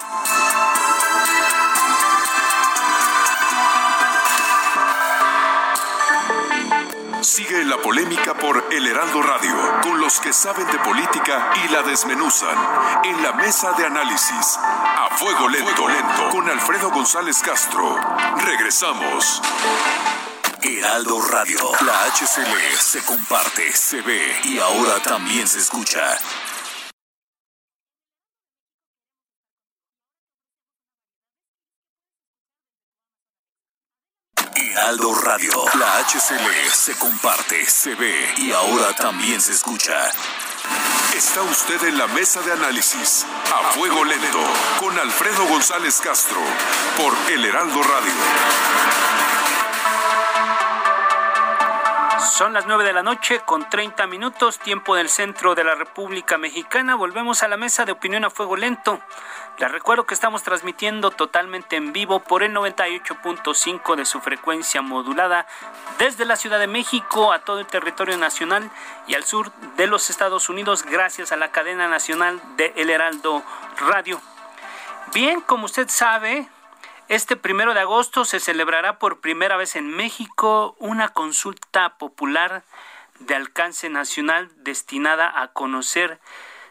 [7.24, 11.82] Sigue la polémica por El Heraldo Radio, con los que saben de política y la
[11.82, 12.56] desmenuzan.
[13.04, 17.98] En la mesa de análisis, a fuego lento, lento, con Alfredo González Castro.
[18.44, 19.40] Regresamos.
[20.66, 21.58] Heraldo Radio.
[21.82, 26.18] La HCL se comparte, se ve y ahora también se escucha.
[34.56, 35.52] Heraldo Radio.
[35.78, 40.10] La HCL se comparte, se ve y ahora también se escucha.
[41.14, 44.40] Está usted en la mesa de análisis, a fuego lento,
[44.80, 46.40] con Alfredo González Castro,
[46.96, 48.14] por El Heraldo Radio.
[52.24, 56.38] Son las 9 de la noche con 30 minutos, tiempo del centro de la República
[56.38, 56.94] Mexicana.
[56.94, 58.98] Volvemos a la mesa de opinión a fuego lento.
[59.58, 65.46] Les recuerdo que estamos transmitiendo totalmente en vivo por el 98.5 de su frecuencia modulada
[65.98, 68.70] desde la Ciudad de México a todo el territorio nacional
[69.06, 73.42] y al sur de los Estados Unidos gracias a la cadena nacional de El Heraldo
[73.78, 74.20] Radio.
[75.12, 76.48] Bien, como usted sabe,
[77.08, 82.64] este primero de agosto se celebrará por primera vez en México una consulta popular
[83.18, 86.18] de alcance nacional destinada a conocer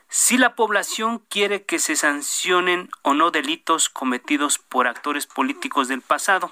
[0.10, 6.02] si la población quiere que se sancionen o no delitos cometidos por actores políticos del
[6.02, 6.52] pasado.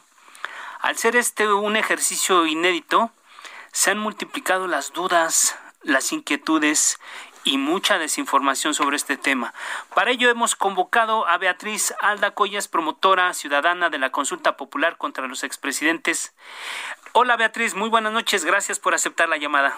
[0.79, 3.11] Al ser este un ejercicio inédito,
[3.71, 6.99] se han multiplicado las dudas, las inquietudes
[7.43, 9.53] y mucha desinformación sobre este tema.
[9.95, 15.27] Para ello hemos convocado a Beatriz Alda Collas, promotora ciudadana de la consulta popular contra
[15.27, 16.35] los expresidentes.
[17.13, 19.77] Hola Beatriz, muy buenas noches, gracias por aceptar la llamada.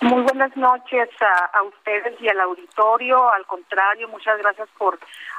[0.00, 3.30] Muy buenas noches a, ustedes y al auditorio.
[3.32, 4.98] Al contrario, muchas gracias por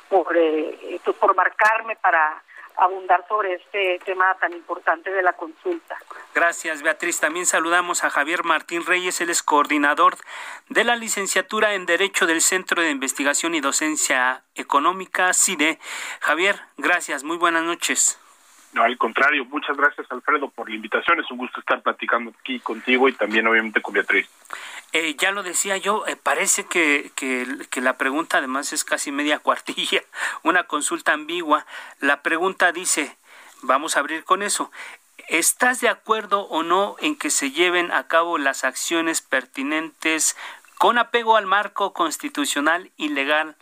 [0.10, 2.42] por, eh, por marcarme para
[2.78, 5.98] abundar sobre este tema tan importante de la consulta.
[6.34, 7.20] Gracias, Beatriz.
[7.20, 10.18] También saludamos a Javier Martín Reyes, él es coordinador
[10.70, 15.80] de la licenciatura en Derecho del Centro de Investigación y Docencia Económica, CIDE.
[16.22, 18.20] Javier, gracias, muy buenas noches.
[18.76, 21.18] No, al contrario, muchas gracias Alfredo por la invitación.
[21.22, 24.30] Es un gusto estar platicando aquí contigo y también obviamente con Beatriz.
[24.92, 29.12] Eh, ya lo decía yo, eh, parece que, que, que, la pregunta además es casi
[29.12, 30.02] media cuartilla,
[30.44, 31.66] una consulta ambigua.
[32.00, 33.18] La pregunta dice,
[33.62, 34.72] vamos a abrir con eso,
[35.28, 40.38] ¿estás de acuerdo o no en que se lleven a cabo las acciones pertinentes
[40.78, 43.56] con apego al marco constitucional y legal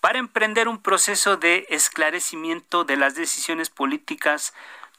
[0.00, 4.52] para emprender un proceso de esclarecimiento de las decisiones políticas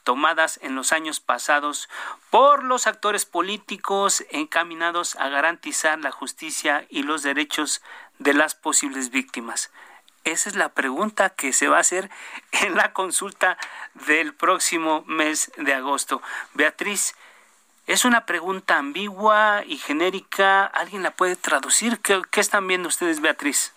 [0.06, 1.88] tomadas en los años pasados
[2.30, 7.82] por los actores políticos encaminados a garantizar la justicia y los derechos
[8.20, 9.72] de las posibles víctimas.
[10.22, 12.08] Esa es la pregunta que se va a hacer
[12.52, 13.58] en la consulta
[14.06, 16.22] del próximo mes de agosto.
[16.54, 17.16] Beatriz,
[17.88, 20.66] es una pregunta ambigua y genérica.
[20.66, 21.98] ¿Alguien la puede traducir?
[22.00, 23.72] ¿Qué, están viendo ustedes, Beatriz?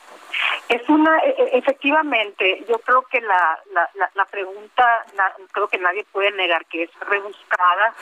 [0.70, 5.06] Es una, e, e, efectivamente, yo creo que la, la, la, pregunta,
[5.52, 7.94] creo que nadie puede negar que es rebuscada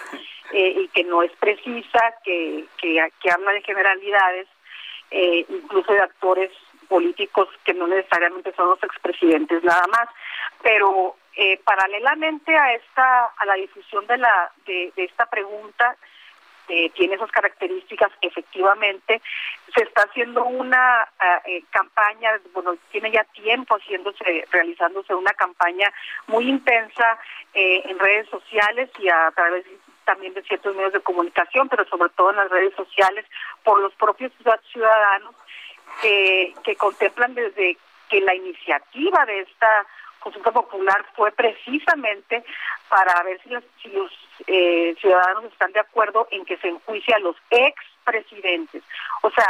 [0.52, 4.48] eh, y que no es precisa, que, que, que habla de generalidades,
[5.12, 6.52] eh, incluso de actores
[6.88, 10.10] políticos que no necesariamente son los expresidentes nada más,
[10.62, 15.96] pero eh, paralelamente a esta a la difusión de la de, de esta pregunta
[16.70, 19.22] eh, tiene esas características, efectivamente.
[19.74, 25.92] Se está haciendo una ah, eh, campaña, bueno, tiene ya tiempo haciéndose, realizándose una campaña
[26.28, 27.18] muy intensa
[27.54, 29.66] eh, en redes sociales y a través
[30.06, 33.26] también de ciertos medios de comunicación, pero sobre todo en las redes sociales,
[33.64, 34.32] por los propios
[34.72, 35.36] ciudadanos
[36.02, 37.78] que contemplan desde
[38.10, 39.86] que la iniciativa de esta
[40.20, 42.44] consulta popular fue precisamente
[42.90, 44.12] para ver si los, si los
[44.48, 48.84] eh, ciudadanos están de acuerdo en que se enjuicie a los expresidentes.
[49.22, 49.48] O sea,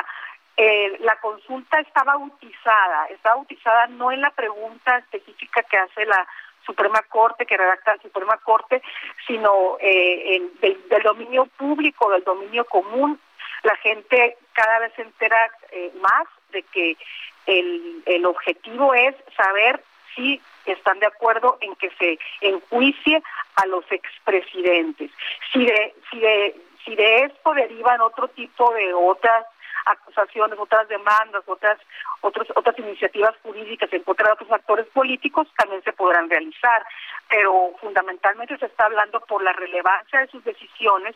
[0.60, 6.28] eh, la consulta está bautizada, está bautizada no en la pregunta específica que hace la
[6.66, 8.82] Suprema Corte, que redacta la Suprema Corte,
[9.28, 13.20] sino eh, del, dominio público, del dominio común.
[13.62, 16.98] La gente cada vez se entera eh, más de que
[17.46, 19.84] el, el objetivo es saber
[20.18, 23.24] si están de acuerdo en que se enjuicie
[23.56, 25.12] a los expresidentes.
[25.54, 29.46] Si de, si de, si de esto derivan otro tipo de otras
[29.86, 31.78] acusaciones, otras demandas, otras
[32.22, 36.86] otros, otras iniciativas jurídicas en contra de otros actores políticos también se podrán realizar,
[37.30, 41.16] pero fundamentalmente se está hablando por la relevancia de sus decisiones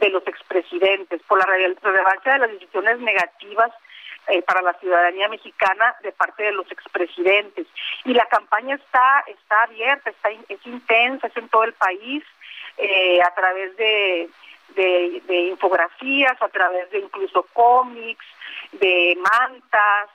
[0.00, 3.70] de los expresidentes, por la relevancia de las decisiones negativas
[4.28, 7.66] eh, para la ciudadanía mexicana de parte de los expresidentes.
[8.04, 12.24] Y la campaña está, está abierta, está, es intensa, es en todo el país,
[12.76, 14.30] eh, a través de
[14.74, 18.24] de, infografías, a través de incluso cómics,
[18.72, 20.10] de mantas,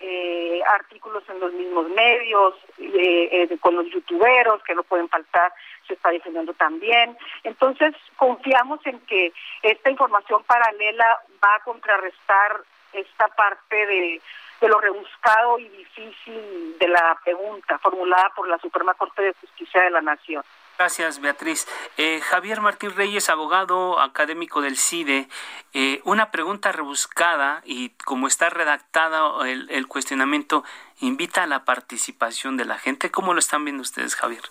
[0.00, 5.52] eh, artículos en los mismos medios, eh, eh, con los youtuberos que no pueden faltar,
[5.86, 7.16] se está defendiendo también.
[7.44, 12.62] Entonces, confiamos en que esta información paralela va a contrarrestar
[12.92, 14.20] esta parte de,
[14.60, 19.82] de lo rebuscado y difícil de la pregunta formulada por la Suprema Corte de Justicia
[19.82, 20.44] de la Nación.
[20.78, 21.66] Gracias, Beatriz.
[21.96, 25.28] Eh, Javier Martín Reyes, abogado académico del CIDE.
[25.74, 30.64] Eh, una pregunta rebuscada y como está redactada el, el, cuestionamiento,
[31.00, 33.10] invita a la participación de la gente.
[33.10, 34.42] ¿Cómo lo están viendo ustedes, Javier?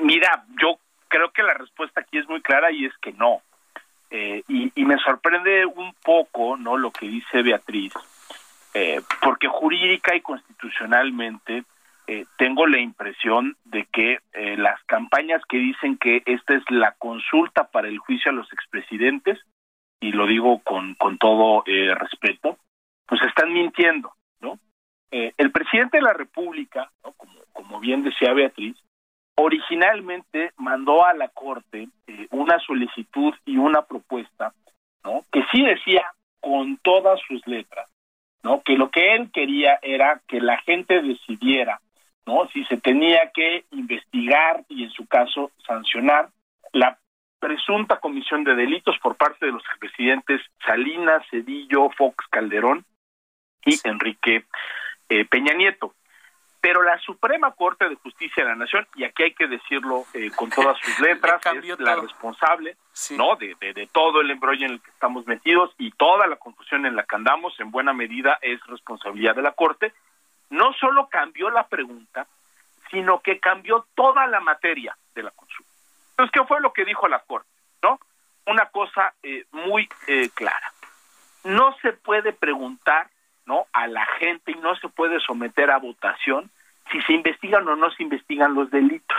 [0.00, 0.78] Mira, yo
[1.08, 3.42] creo que la respuesta aquí es muy clara y es que no.
[4.10, 7.92] Y, y, me sorprende un poco no lo que dice Beatriz,
[9.20, 11.64] porque jurídica y constitucionalmente
[12.06, 16.92] eh, tengo la impresión de que eh, las campañas que dicen que esta es la
[16.92, 19.40] consulta para el juicio a los expresidentes,
[20.00, 22.58] y lo digo con, con todo eh, respeto,
[23.06, 24.58] pues están mintiendo, ¿no?
[25.10, 28.76] el presidente de la República, como, como bien decía Beatriz,
[29.36, 31.88] originalmente mandó a la Corte
[32.30, 34.52] una solicitud y una propuesta,
[35.02, 35.24] ¿no?
[35.32, 36.04] Que sí decía
[36.40, 37.88] con todas sus letras,
[38.42, 38.62] ¿no?
[38.62, 41.80] Que lo que él quería era que la gente decidiera
[42.26, 42.48] ¿no?
[42.52, 46.30] Si se tenía que investigar y en su caso sancionar
[46.72, 46.98] la
[47.38, 52.84] presunta comisión de delitos por parte de los presidentes Salinas, Cedillo, Fox, Calderón
[53.64, 54.44] y Enrique
[55.08, 55.94] eh, Peña Nieto.
[56.64, 60.30] Pero la Suprema Corte de Justicia de la Nación, y aquí hay que decirlo eh,
[60.34, 62.78] con todas sus letras, es la responsable
[63.10, 66.36] no de, de, de, todo el embrollo en el que estamos metidos y toda la
[66.36, 69.92] confusión en la que andamos, en buena medida es responsabilidad de la Corte,
[70.48, 72.26] no solo cambió la pregunta,
[72.90, 75.70] sino que cambió toda la materia de la consulta.
[76.12, 77.50] Entonces, ¿qué fue lo que dijo la Corte?
[77.82, 78.00] ¿No?
[78.46, 80.72] Una cosa eh, muy eh, clara.
[81.42, 83.10] No se puede preguntar
[83.46, 83.66] ¿no?
[83.72, 86.50] a la gente y no se puede someter a votación
[86.90, 89.18] si se investigan o no se investigan los delitos,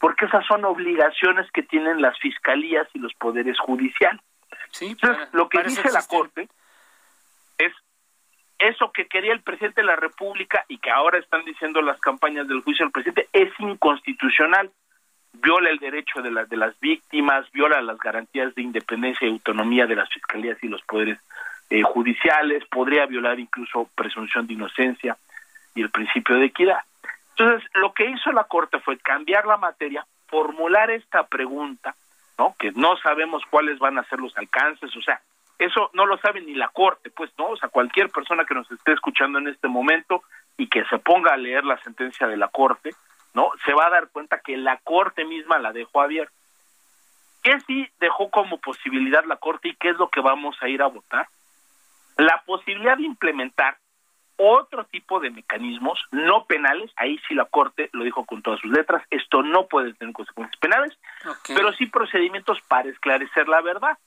[0.00, 4.20] porque esas son obligaciones que tienen las fiscalías y los poderes judiciales.
[4.70, 6.48] Sí, Entonces, lo que dice la Corte
[7.58, 7.72] es
[8.58, 12.48] eso que quería el presidente de la República y que ahora están diciendo las campañas
[12.48, 14.70] del juicio del presidente es inconstitucional,
[15.34, 19.86] viola el derecho de, las de las víctimas, viola las garantías de independencia y autonomía
[19.86, 21.18] de las fiscalías y los poderes
[21.70, 25.16] eh, judiciales, podría violar incluso presunción de inocencia
[25.74, 26.78] y el principio de equidad.
[27.36, 31.94] Entonces, lo que hizo la Corte fue cambiar la materia, formular esta pregunta,
[32.38, 32.54] ¿no?
[32.58, 35.20] Que no sabemos cuáles van a ser los alcances, o sea,
[35.58, 37.48] eso no lo sabe ni la Corte, pues, ¿no?
[37.48, 40.22] O sea, cualquier persona que nos esté escuchando en este momento
[40.56, 42.94] y que se ponga a leer la sentencia de la Corte,
[43.34, 43.50] ¿no?
[43.64, 46.32] Se va a dar cuenta que la Corte misma la dejó abierta.
[47.42, 50.82] ¿Qué sí dejó como posibilidad la Corte y qué es lo que vamos a ir
[50.82, 51.28] a votar?
[52.16, 53.78] La posibilidad de implementar
[54.36, 58.70] otro tipo de mecanismos no penales, ahí sí la Corte lo dijo con todas sus
[58.70, 60.96] letras, esto no puede tener consecuencias penales,
[61.48, 63.98] pero sí procedimientos para esclarecer la verdad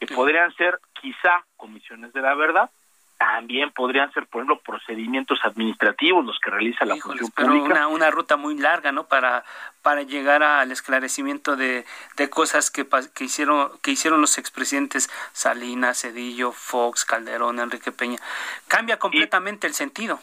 [0.00, 2.70] que podrían ser quizá comisiones de la verdad,
[3.18, 7.64] también podrían ser, por ejemplo, procedimientos administrativos los que realiza la función pública.
[7.64, 9.06] Una, una ruta muy larga, ¿no?
[9.06, 9.44] Para
[9.82, 11.84] para llegar al esclarecimiento de,
[12.16, 18.18] de cosas que, que hicieron que hicieron los expresidentes Salinas, Cedillo, Fox, Calderón, Enrique Peña.
[18.66, 20.20] Cambia completamente el sentido.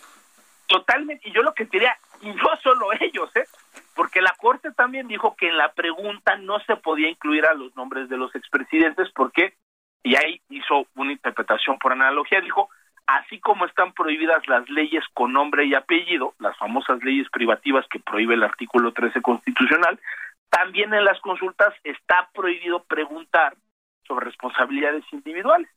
[0.66, 1.30] Totalmente.
[1.30, 3.46] Y yo lo que diría, y no solo ellos, ¿eh?
[3.94, 7.76] Porque la Corte también dijo que en la pregunta no se podía incluir a los
[7.76, 9.54] nombres de los expresidentes porque,
[10.02, 12.70] y ahí hizo una interpretación por analogía, dijo,
[13.18, 18.00] así como están prohibidas las leyes con nombre y apellido, las famosas leyes privativas que
[18.00, 20.00] prohíbe el artículo 13 constitucional,
[20.50, 23.56] también en las consultas está prohibido preguntar
[24.08, 25.70] sobre responsabilidades individuales.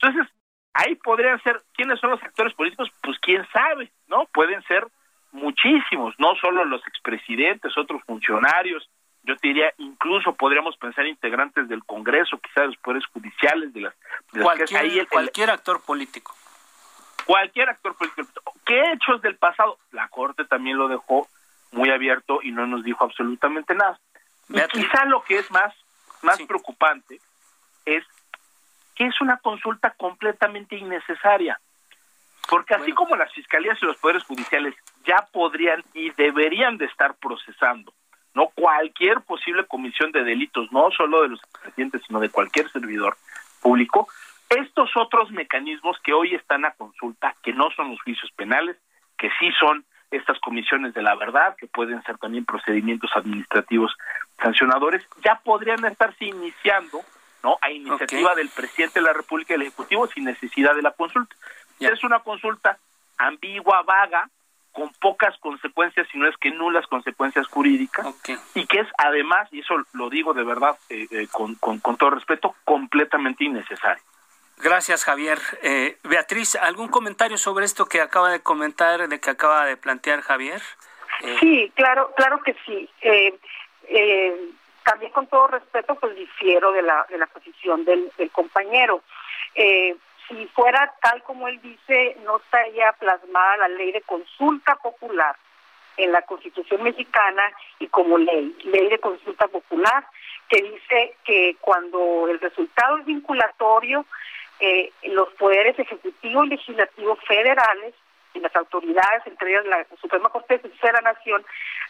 [0.00, 0.32] Entonces,
[0.72, 2.90] ahí podrían ser, ¿quiénes son los actores políticos?
[3.02, 4.26] Pues quién sabe, ¿no?
[4.32, 4.86] Pueden ser
[5.32, 8.88] muchísimos, no solo los expresidentes, otros funcionarios,
[9.24, 13.82] yo te diría, incluso podríamos pensar integrantes del Congreso, quizás de los poderes judiciales, de
[13.82, 13.94] las...
[14.32, 16.34] cualquier, cualquier actor político.
[17.28, 18.54] Cualquier actor político.
[18.64, 19.76] ¿Qué hechos del pasado?
[19.92, 21.28] La Corte también lo dejó
[21.72, 24.00] muy abierto y no nos dijo absolutamente nada.
[24.48, 25.74] Y quizá lo que es más,
[26.22, 27.20] más preocupante
[27.84, 28.02] es
[28.94, 31.60] que es una consulta completamente innecesaria.
[32.48, 34.74] Porque así como las fiscalías y los poderes judiciales
[35.04, 37.92] ya podrían y deberían de estar procesando
[38.32, 43.18] no cualquier posible comisión de delitos, no solo de los presidentes, sino de cualquier servidor
[43.60, 44.08] público,
[44.50, 48.76] estos otros mecanismos que hoy están a consulta, que no son los juicios penales,
[49.16, 53.94] que sí son estas comisiones de la verdad, que pueden ser también procedimientos administrativos
[54.42, 57.00] sancionadores, ya podrían estarse iniciando,
[57.42, 57.58] ¿no?
[57.60, 61.34] A iniciativa del presidente de la República y del Ejecutivo sin necesidad de la consulta.
[61.78, 62.78] Es una consulta
[63.18, 64.30] ambigua, vaga,
[64.72, 68.06] con pocas consecuencias, si no es que nulas consecuencias jurídicas,
[68.54, 72.10] y que es además, y eso lo digo de verdad eh, eh, con, con, todo
[72.10, 74.02] respeto, completamente innecesario.
[74.60, 75.38] Gracias, Javier.
[75.62, 80.22] Eh, Beatriz, ¿algún comentario sobre esto que acaba de comentar, de que acaba de plantear
[80.22, 80.60] Javier?
[81.40, 82.88] Sí, claro, claro que sí.
[84.84, 89.02] también con todo respeto, pues difiero de la, de la posición del, del compañero.
[89.54, 89.96] Eh,
[90.28, 95.36] si fuera tal como él dice, no estaría plasmada la ley de consulta popular
[95.96, 97.42] en la Constitución mexicana
[97.78, 100.06] y como ley, ley de consulta popular,
[100.48, 104.06] que dice que cuando el resultado es vinculatorio,
[104.60, 107.94] eh, los poderes ejecutivo y legislativo federales
[108.34, 111.44] y las autoridades, entre ellas la Suprema Corte de Justicia de la Nación,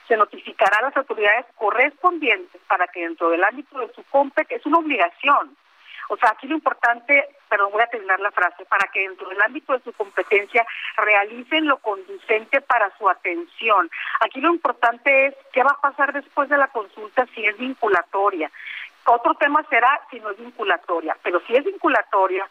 [0.06, 4.66] se notificará a las autoridades correspondientes para que dentro del ámbito de su competencia, es
[4.66, 5.56] una obligación,
[6.08, 9.40] o sea, aquí lo importante, pero voy a terminar la frase, para que dentro del
[9.42, 10.66] ámbito de su competencia
[10.96, 13.90] realicen lo conducente para su atención.
[14.20, 18.50] Aquí lo importante es qué va a pasar después de la consulta si es vinculatoria.
[19.08, 22.46] Otro tema será si no es vinculatoria, pero si es vinculatoria,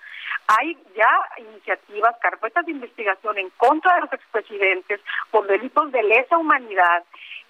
[0.47, 6.37] hay ya iniciativas, carpetas de investigación en contra de los expresidentes por delitos de lesa
[6.37, 7.03] humanidad,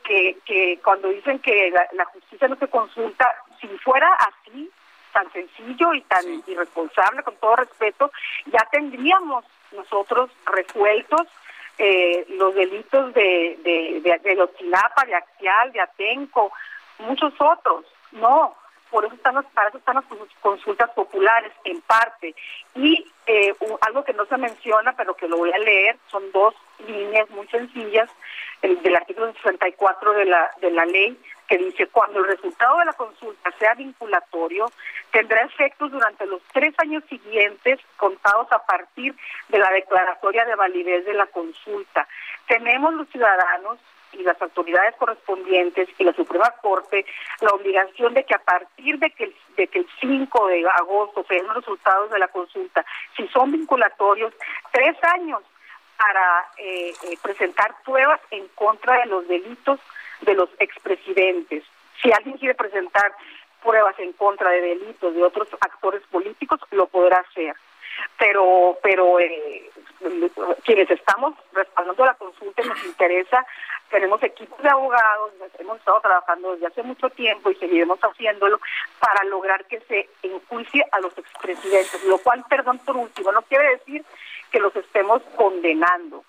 [0.04, 4.70] que, que cuando dicen que la justicia no se consulta, si fuera así,
[5.14, 8.12] tan sencillo y tan irresponsable, con todo respeto,
[8.46, 11.28] ya tendríamos nosotros resueltos
[11.80, 16.52] eh, los delitos de, de, de, de de Axial, de Atenco,
[17.00, 17.86] muchos otros.
[18.12, 18.56] No,
[18.90, 20.06] por eso están para eso están las
[20.42, 22.36] consultas populares, en parte.
[22.76, 26.56] Y eh, algo que no se menciona, pero que lo voy a leer, son dos
[26.86, 28.10] líneas muy sencillas
[28.62, 32.86] el, del artículo 64 de la, de la ley, que dice, cuando el resultado de
[32.86, 34.66] la consulta sea vinculatorio,
[35.12, 39.16] tendrá efectos durante los tres años siguientes, contados a partir
[39.50, 42.08] de la declaratoria de validez de la consulta.
[42.48, 43.80] Tenemos los ciudadanos
[44.18, 47.06] y las autoridades correspondientes y la Suprema Corte
[47.42, 51.24] la obligación de que a partir de que el, de que el 5 de agosto
[51.28, 54.34] se den los resultados de la consulta, si son vinculatorios,
[54.72, 55.42] tres años
[55.98, 59.80] para eh, eh, presentar pruebas en contra de los delitos
[60.22, 61.64] de los expresidentes.
[62.02, 63.14] Si alguien quiere presentar
[63.64, 67.56] pruebas en contra de delitos de otros actores políticos, lo podrá hacer.
[68.18, 69.70] Pero, pero eh,
[70.64, 73.46] quienes estamos respaldando la consulta nos interesa,
[73.90, 78.60] tenemos equipos de abogados, hemos estado trabajando desde hace mucho tiempo y seguiremos haciéndolo
[79.00, 83.78] para lograr que se enjuicie a los expresidentes, lo cual, perdón por último, no quiere
[83.78, 84.04] decir
[84.52, 86.24] que los estemos condenando,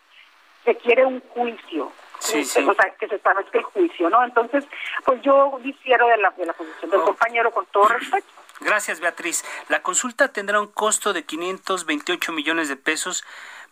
[0.65, 2.67] se quiere un juicio, Sí, sí.
[2.69, 4.25] O sea, que se establezca el juicio, ¿no?
[4.25, 4.65] Entonces,
[5.05, 7.05] pues yo difiero de la, de la posición del oh.
[7.05, 8.27] compañero con todo respeto.
[8.61, 9.45] Gracias, Beatriz.
[9.69, 13.25] La consulta tendrá un costo de 528 millones de pesos,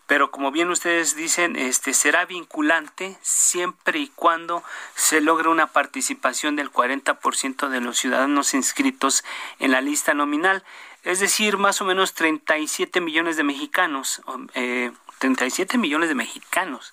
[0.07, 4.63] pero como bien ustedes dicen, este será vinculante siempre y cuando
[4.95, 9.25] se logre una participación del 40% de los ciudadanos inscritos
[9.59, 10.63] en la lista nominal,
[11.03, 14.23] es decir, más o menos 37 millones de mexicanos.
[14.55, 16.93] Eh, 37 millones de mexicanos,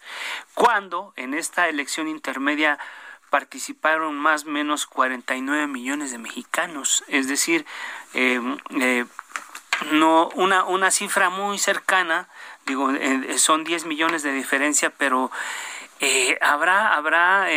[0.54, 2.80] cuando en esta elección intermedia
[3.34, 7.66] participaron más o menos 49 millones de mexicanos, es decir,
[8.14, 8.40] eh,
[8.80, 9.06] eh,
[9.92, 12.28] no una, una cifra muy cercana,
[12.68, 15.32] digo, eh, son 10 millones de diferencia, pero
[16.42, 17.48] habrá habrá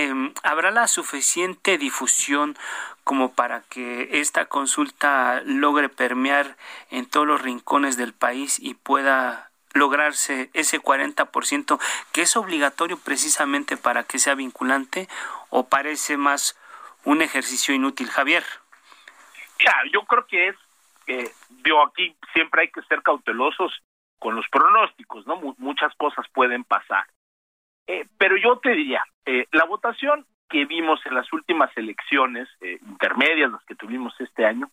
[0.44, 2.56] habrá la suficiente difusión
[3.04, 6.56] como para que esta consulta logre permear
[6.90, 11.78] en todos los rincones del país y pueda lograrse ese 40%
[12.12, 15.08] que es obligatorio precisamente para que sea vinculante
[15.50, 16.58] o parece más
[17.04, 18.44] un ejercicio inútil, Javier?
[19.64, 20.56] Ya, yo creo que es,
[21.06, 21.30] eh,
[21.64, 23.72] yo aquí siempre hay que ser cautelosos
[24.18, 25.36] con los pronósticos, ¿no?
[25.58, 27.06] muchas cosas pueden pasar.
[27.86, 32.78] Eh, pero yo te diría, eh, la votación que vimos en las últimas elecciones eh,
[32.82, 34.70] intermedias, las que tuvimos este año,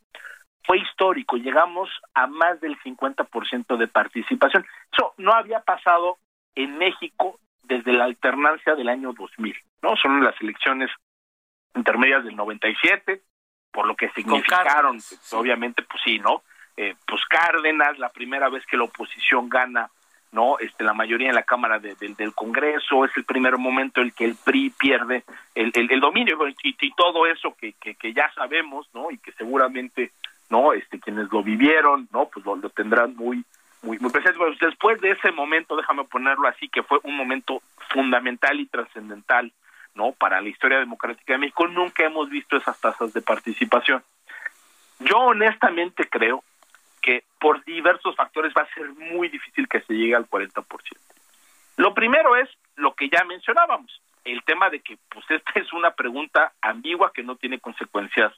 [0.63, 1.37] fue histórico.
[1.37, 4.65] Llegamos a más del 50% de participación.
[4.91, 6.17] Eso no había pasado
[6.55, 9.95] en México desde la alternancia del año 2000, ¿no?
[9.95, 10.89] Son las elecciones
[11.75, 13.21] intermedias del 97,
[13.71, 14.99] por lo que significaron,
[15.31, 16.43] obviamente, pues sí, ¿no?
[16.77, 19.89] Eh, pues Cárdenas, la primera vez que la oposición gana
[20.33, 24.25] no este la mayoría en la cámara del Congreso es el primer momento en que
[24.25, 25.23] el PRI pierde
[25.55, 30.11] el, el, dominio y, todo eso que, que, ya sabemos no y que seguramente
[30.49, 33.45] no este quienes lo vivieron no pues lo, tendrán muy
[33.83, 38.59] muy muy presente después de ese momento déjame ponerlo así que fue un momento fundamental
[38.59, 39.51] y trascendental
[39.93, 44.03] no para la historia democrática de México nunca hemos visto esas tasas de participación
[44.99, 46.43] yo honestamente creo
[47.01, 50.63] que por diversos factores va a ser muy difícil que se llegue al 40%.
[51.75, 55.91] Lo primero es lo que ya mencionábamos, el tema de que pues esta es una
[55.91, 58.31] pregunta ambigua que no tiene consecuencias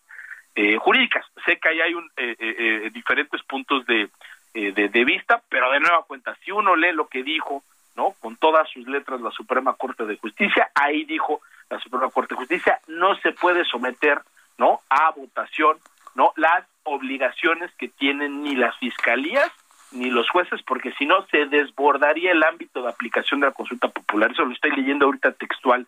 [0.56, 1.26] eh, jurídicas.
[1.46, 4.10] Sé que ahí hay un, eh, eh, diferentes puntos de,
[4.56, 7.64] de, de, vista, pero de nueva cuenta, si uno lee lo que dijo,
[7.95, 8.16] ¿no?
[8.22, 12.39] Con todas sus letras la Suprema Corte de Justicia, ahí dijo la Suprema Corte de
[12.39, 14.22] Justicia, no se puede someter,
[14.58, 14.82] ¿no?
[14.89, 15.78] A votación,
[16.16, 16.32] ¿no?
[16.38, 19.51] Las obligaciones que tienen ni las fiscalías
[19.91, 23.88] ni los jueces, porque si no se desbordaría el ámbito de aplicación de la consulta
[23.88, 24.32] popular.
[24.32, 25.88] Eso lo estoy leyendo ahorita textual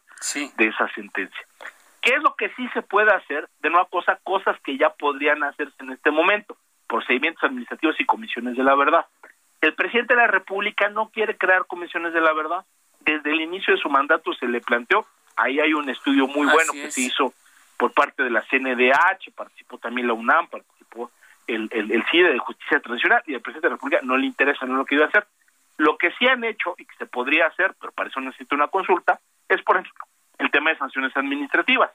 [0.58, 1.46] de esa sentencia.
[2.02, 3.50] ¿Qué es lo que sí se puede hacer?
[3.60, 6.56] De nueva cosa, cosas que ya podrían hacerse en este momento,
[6.88, 9.06] procedimientos administrativos y comisiones de la verdad.
[9.62, 12.66] El presidente de la República no quiere crear comisiones de la verdad.
[13.00, 16.74] Desde el inicio de su mandato se le planteó, ahí hay un estudio muy bueno
[16.74, 17.34] que se hizo
[17.78, 20.48] por parte de la CNDH, participó también la UNAM,
[21.48, 24.66] el, el, CIDE de Justicia Tradicional y el presidente de la República no le interesa,
[24.66, 25.26] no lo que iba a hacer.
[25.78, 28.68] Lo que sí han hecho y que se podría hacer, pero para eso necesita una
[28.68, 30.06] consulta, es por ejemplo
[30.40, 31.92] el tema de sanciones administrativas.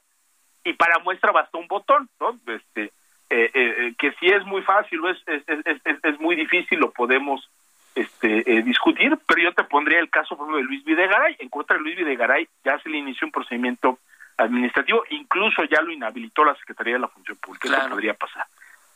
[0.64, 2.38] Y para muestra basta un botón, ¿no?
[2.47, 2.93] Este,
[3.35, 6.78] eh, eh, eh, que si es muy fácil o es, es, es, es, muy difícil,
[6.78, 7.49] lo podemos
[7.95, 11.37] este, discutir, pero yo te pondría el caso, por ejemplo, de Luis Videgaray.
[11.39, 13.99] En contra de Luis Videgaray ya se le inició un procedimiento
[14.37, 17.68] administrativo, incluso ya lo inhabilitó la Secretaría de la Función Pública.
[17.68, 18.45] Eso podría pasar.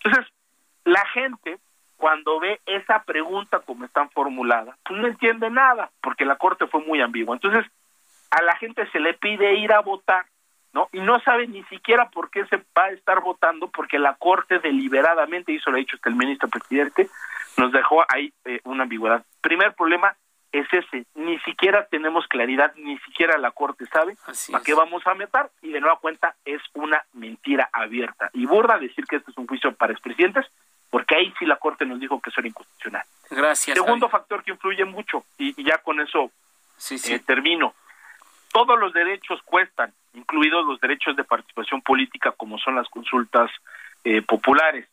[0.04, 0.30] Entonces,
[0.84, 1.56] la gente,
[1.96, 6.82] cuando ve esa pregunta como están formulada, pues no entiende nada, porque la Corte fue
[6.82, 7.34] muy ambigua.
[7.34, 7.64] Entonces,
[8.30, 10.26] a la gente se le pide ir a votar,
[10.76, 10.90] ¿no?
[10.92, 14.58] Y no sabe ni siquiera por qué se va a estar votando, porque la Corte
[14.58, 17.08] deliberadamente, y eso lo ha dicho hasta el ministro presidente,
[17.56, 19.24] nos dejó ahí eh, una ambigüedad.
[19.40, 20.14] Primer problema
[20.52, 24.16] es ese, ni siquiera tenemos claridad, ni siquiera la Corte sabe
[24.52, 28.28] a qué vamos a meter, y de nueva cuenta es una mentira abierta.
[28.34, 30.44] Y burda decir que este es un juicio para expresidentes,
[30.90, 33.04] porque ahí sí la Corte nos dijo que eso era inconstitucional.
[33.30, 33.78] Gracias.
[33.78, 36.30] Segundo factor que influye mucho, y, ya con eso
[36.90, 37.74] eh, termino,
[38.56, 43.50] todos los derechos cuestan, incluidos los derechos de participación política como son las consultas
[44.02, 44.88] eh, populares.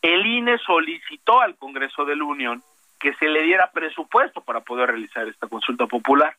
[0.00, 2.62] El INE solicitó al Congreso de la Unión
[3.00, 6.36] que se le diera presupuesto para poder realizar esta consulta popular.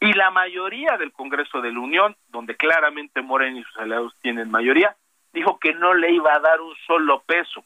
[0.00, 4.50] Y la mayoría del Congreso de la Unión, donde claramente Moreno y sus aliados tienen
[4.50, 4.96] mayoría,
[5.34, 7.62] dijo que no le iba a dar un solo peso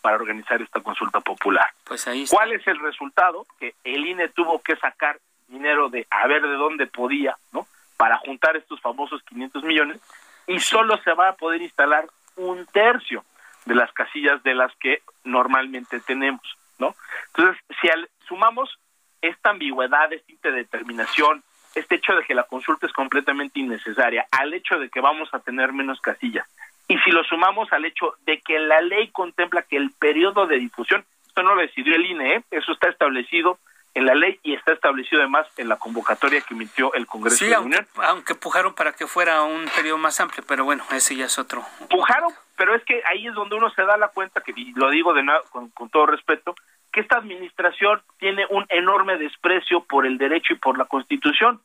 [0.00, 1.66] para organizar esta consulta popular.
[1.82, 3.46] Pues ahí ¿Cuál es el resultado?
[3.58, 5.18] Que el INE tuvo que sacar
[5.48, 7.66] dinero de a ver de dónde podía, ¿no?
[8.00, 10.00] Para juntar estos famosos 500 millones
[10.46, 13.26] y solo se va a poder instalar un tercio
[13.66, 16.40] de las casillas de las que normalmente tenemos,
[16.78, 16.94] ¿no?
[17.26, 17.88] Entonces, si
[18.26, 18.78] sumamos
[19.20, 21.42] esta ambigüedad, esta indeterminación,
[21.74, 25.40] este hecho de que la consulta es completamente innecesaria, al hecho de que vamos a
[25.40, 26.48] tener menos casillas,
[26.88, 30.58] y si lo sumamos al hecho de que la ley contempla que el periodo de
[30.58, 32.44] difusión, esto no lo decidió el INE, ¿eh?
[32.50, 33.58] eso está establecido
[33.94, 37.50] en la ley y está establecido además en la convocatoria que emitió el Congreso de
[37.50, 37.86] la Unión.
[37.96, 41.64] Aunque pujaron para que fuera un periodo más amplio, pero bueno, ese ya es otro.
[41.88, 45.12] Pujaron, pero es que ahí es donde uno se da la cuenta, que lo digo
[45.12, 46.54] de nuevo, con, con todo respeto,
[46.92, 51.60] que esta administración tiene un enorme desprecio por el derecho y por la Constitución.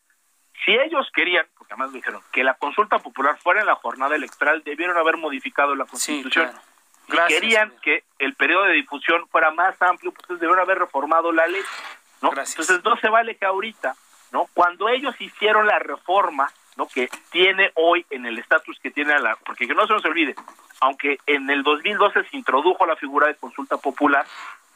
[0.64, 4.64] Si ellos querían, porque además dijeron, que la consulta popular fuera en la jornada electoral,
[4.64, 6.52] debieron haber modificado la Constitución.
[7.08, 11.46] si querían que el periodo de difusión fuera más amplio, pues debieron haber reformado la
[11.48, 11.62] ley.
[12.26, 12.42] ¿No?
[12.42, 13.96] Entonces no se vale que ahorita,
[14.32, 14.48] ¿no?
[14.54, 16.88] Cuando ellos hicieron la reforma, ¿no?
[16.88, 20.36] Que tiene hoy en el estatus que tiene la, porque que no se nos olvide,
[20.82, 24.26] aunque en el 2012 se introdujo la figura de consulta popular,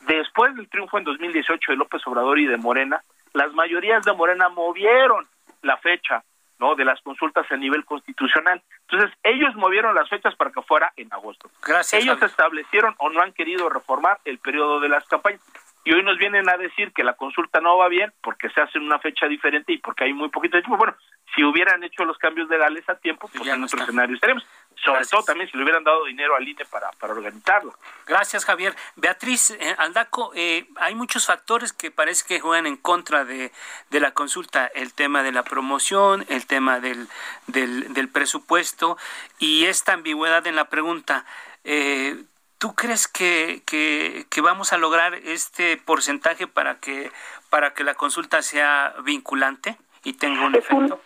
[0.01, 4.49] después del triunfo en 2018 de López Obrador y de Morena, las mayorías de Morena
[4.49, 5.27] movieron
[5.61, 6.23] la fecha
[6.59, 6.75] ¿no?
[6.75, 8.61] de las consultas a nivel constitucional.
[8.89, 11.49] Entonces, ellos movieron las fechas para que fuera en agosto.
[11.61, 12.01] Gracias.
[12.01, 15.41] Ellos establecieron o no han querido reformar el periodo de las campañas.
[15.85, 18.77] Y hoy nos vienen a decir que la consulta no va bien porque se hace
[18.77, 20.77] en una fecha diferente y porque hay muy poquito tiempo.
[20.77, 20.95] Bueno,
[21.33, 24.45] si hubieran hecho los cambios legales a tiempo, pues en otro escenario estaremos.
[24.83, 27.73] Sobre todo también si le hubieran dado dinero al INE para, para organizarlo.
[28.07, 28.75] Gracias, Javier.
[28.95, 33.51] Beatriz eh, Aldaco, eh, hay muchos factores que parece que juegan en contra de,
[33.89, 34.67] de la consulta.
[34.67, 37.07] El tema de la promoción, el tema del,
[37.47, 38.97] del, del presupuesto
[39.37, 41.25] y esta ambigüedad en la pregunta.
[41.65, 42.15] Eh,
[42.59, 47.09] ¿Tú crees que, que, que, vamos a lograr este porcentaje para que,
[47.49, 50.95] para que la consulta sea vinculante y tenga un es efecto?
[50.95, 50.99] Un,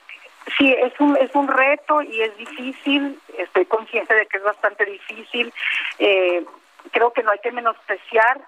[0.57, 3.19] sí, es un, es un reto y es difícil.
[3.37, 5.53] Estoy consciente de que es bastante difícil.
[5.99, 6.43] Eh,
[6.91, 8.41] creo que no hay que menospreciar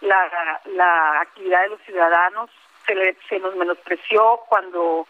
[0.00, 2.48] la, la actividad de los ciudadanos.
[2.86, 5.06] Se, le, se nos menospreció cuando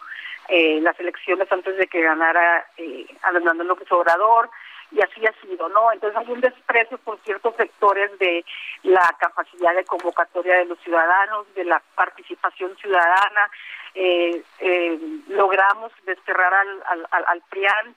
[0.48, 4.50] eh, las elecciones antes de que ganara eh, Andrés López Obrador
[4.92, 5.92] y así ha sido, ¿no?
[5.92, 8.44] Entonces hay un desprecio por ciertos sectores de
[8.82, 13.50] la capacidad de convocatoria de los ciudadanos, de la participación ciudadana.
[13.94, 17.94] Eh, eh, logramos desterrar al, al, al, al PRIAN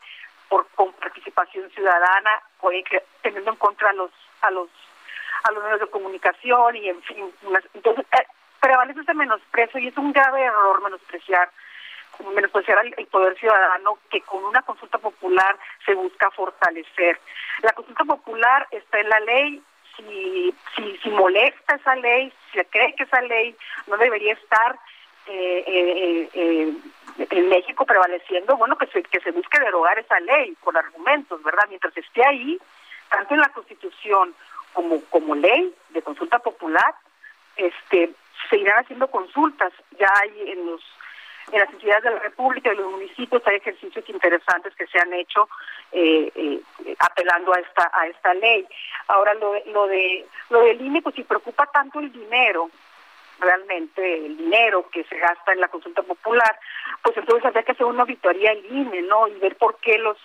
[0.49, 2.41] por con participación ciudadana,
[3.21, 4.69] teniendo en contra a los a los
[5.43, 8.25] a los medios de comunicación y en fin, unas, entonces eh,
[8.61, 11.49] prevalece ese menosprecio y es un grave error menospreciar
[12.33, 17.19] menospreciar al el poder ciudadano que con una consulta popular se busca fortalecer.
[17.61, 19.61] La consulta popular está en la ley,
[19.95, 23.55] si, si, si molesta esa ley, si se cree que esa ley
[23.87, 24.79] no debería estar
[25.27, 26.73] eh, eh, eh,
[27.29, 31.63] en México prevaleciendo, bueno, que se, que se busque derogar esa ley con argumentos, ¿verdad?
[31.69, 32.59] Mientras esté ahí,
[33.09, 34.33] tanto en la Constitución
[34.73, 36.95] como, como ley de consulta popular,
[37.55, 38.11] este
[38.49, 39.71] se irán haciendo consultas.
[39.99, 40.81] Ya hay en los
[41.51, 45.13] en las entidades de la República y los municipios hay ejercicios interesantes que se han
[45.13, 45.49] hecho
[45.91, 48.65] eh, eh, apelando a esta a esta ley.
[49.07, 52.69] Ahora lo lo de lo del INE, pues si preocupa tanto el dinero,
[53.39, 56.57] realmente el dinero que se gasta en la consulta popular,
[57.01, 59.27] pues entonces habría que hacer una auditoría al INE, ¿no?
[59.27, 60.17] Y ver por qué los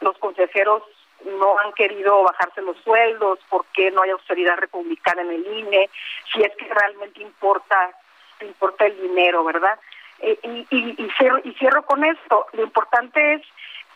[0.00, 0.82] los consejeros
[1.24, 5.90] no han querido bajarse los sueldos, por qué no hay austeridad republicana en el INE,
[6.32, 7.92] si es que realmente importa
[8.40, 9.78] importa el dinero, ¿verdad?
[10.20, 12.46] Eh, y, y, y, cierro, y cierro con esto.
[12.52, 13.42] Lo importante es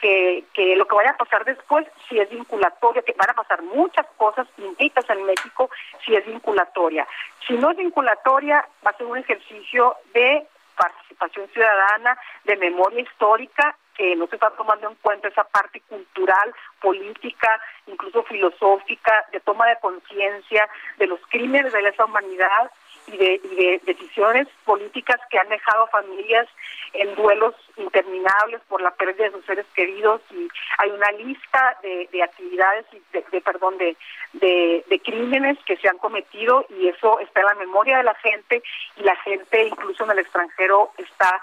[0.01, 3.63] que, que lo que vaya a pasar después, si es vinculatoria, que van a pasar
[3.63, 5.71] muchas cosas distintas en México
[6.05, 7.07] si es vinculatoria.
[7.47, 10.47] Si no es vinculatoria, va a ser un ejercicio de
[10.77, 16.55] participación ciudadana, de memoria histórica, que no se está tomando en cuenta esa parte cultural,
[16.81, 22.71] política, incluso filosófica, de toma de conciencia de los crímenes de lesa humanidad
[23.13, 26.49] y de, y de decisiones políticas que han dejado a familias
[26.95, 30.21] en duelos interminables por la pérdida de sus seres queridos.
[30.31, 30.49] Y
[30.79, 33.97] hay una lista de, de actividades y de, de, perdón de,
[34.33, 38.15] de, de crímenes que se han cometido y eso está en la memoria de la
[38.17, 38.63] gente
[38.97, 41.41] y la gente incluso en el extranjero está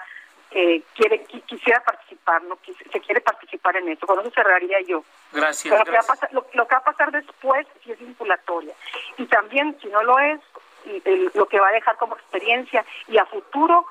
[0.52, 4.06] eh, quiere quisiera participar no se quiere participar en esto.
[4.06, 5.04] Con eso cerraría yo.
[5.32, 5.84] Gracias, Pero gracias.
[5.84, 8.74] Lo, que va a pasar, lo, lo que va a pasar después si es vinculatoria.
[9.16, 10.40] Y también si no lo es
[11.34, 13.86] lo que va a dejar como experiencia y a futuro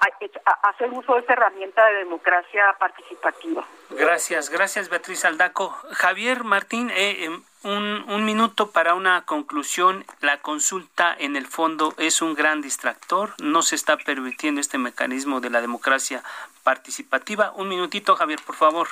[0.00, 3.64] a, a hacer uso de esa herramienta de democracia participativa.
[3.90, 5.70] Gracias, gracias Beatriz Aldaco.
[5.90, 7.28] Javier Martín, eh,
[7.64, 10.04] un, un minuto para una conclusión.
[10.20, 15.40] La consulta en el fondo es un gran distractor, no se está permitiendo este mecanismo
[15.40, 16.22] de la democracia
[16.62, 17.52] participativa.
[17.56, 18.88] Un minutito, Javier, por favor.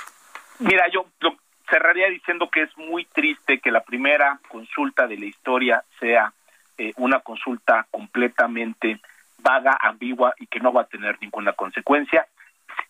[0.59, 1.37] Mira, yo lo
[1.69, 6.33] cerraría diciendo que es muy triste que la primera consulta de la historia sea
[6.79, 9.01] eh, una consulta completamente
[9.39, 12.27] vaga, ambigua y que no va a tener ninguna consecuencia.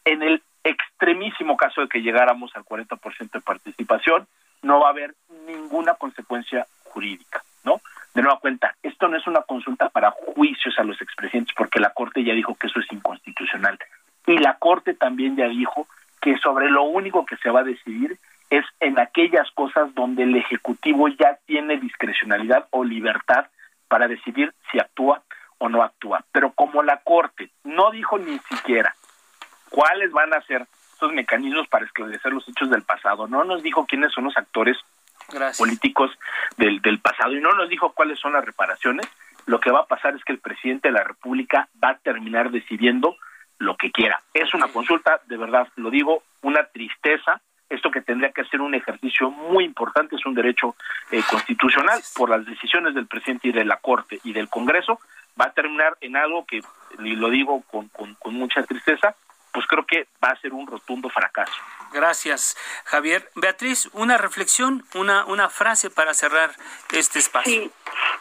[0.04, 4.26] En el extremísimo caso de que llegáramos al 40% de participación,
[4.62, 5.14] no va a haber
[5.46, 7.80] ninguna consecuencia jurídica, ¿no?
[8.14, 11.90] De nueva cuenta, esto no es una consulta para juicios a los expresidentes, porque la
[11.90, 13.78] Corte ya dijo que eso es inconstitucional.
[14.26, 15.86] Y la Corte también ya dijo
[16.20, 18.18] que sobre lo único que se va a decidir
[18.50, 23.46] es en aquellas cosas donde el Ejecutivo ya tiene discrecionalidad o libertad
[23.88, 25.22] para decidir si actúa
[25.58, 26.24] o no actúa.
[26.32, 28.94] Pero como la Corte no dijo ni siquiera
[29.70, 33.86] cuáles van a ser estos mecanismos para esclarecer los hechos del pasado, no nos dijo
[33.86, 34.76] quiénes son los actores
[35.28, 35.58] Gracias.
[35.58, 36.10] políticos
[36.56, 39.06] del, del pasado y no nos dijo cuáles son las reparaciones,
[39.46, 42.50] lo que va a pasar es que el presidente de la República va a terminar
[42.50, 43.16] decidiendo
[43.58, 44.22] lo que quiera.
[44.34, 48.74] Es una consulta, de verdad lo digo, una tristeza esto que tendría que ser un
[48.74, 50.76] ejercicio muy importante, es un derecho
[51.10, 55.00] eh, constitucional por las decisiones del presidente y de la Corte y del Congreso,
[55.40, 56.62] va a terminar en algo que,
[57.00, 59.14] y lo digo con, con mucha tristeza,
[59.56, 61.54] pues creo que va a ser un rotundo fracaso.
[61.90, 63.30] Gracias, Javier.
[63.36, 66.50] Beatriz, una reflexión, una, una frase para cerrar
[66.92, 67.50] este espacio.
[67.50, 67.72] Sí,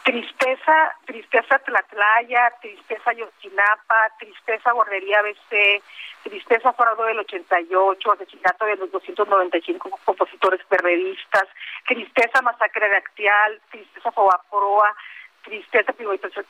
[0.03, 5.83] tristeza, tristeza Tlatlaya, tristeza Yotinapa, tristeza Borrería BC,
[6.23, 11.49] tristeza Farado del 88, asesinato de los 295 compositores perredistas,
[11.85, 14.95] tristeza Masacre de Actial, tristeza Fobaproa,
[15.43, 16.45] tristeza privatización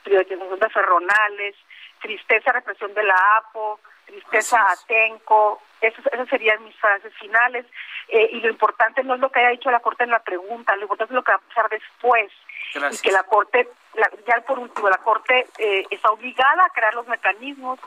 [0.59, 1.55] de ferronales,
[2.05, 7.65] tristeza represión de la APO, tristeza Atenco, esas, serían mis frases finales.
[8.09, 10.75] Eh, y lo importante no es lo que haya dicho la Corte en la pregunta,
[10.75, 12.31] lo importante es lo que va a pasar después.
[12.91, 13.69] Y que la Corte,
[14.27, 17.79] ya por último, la Corte eh, está obligada a crear los mecanismos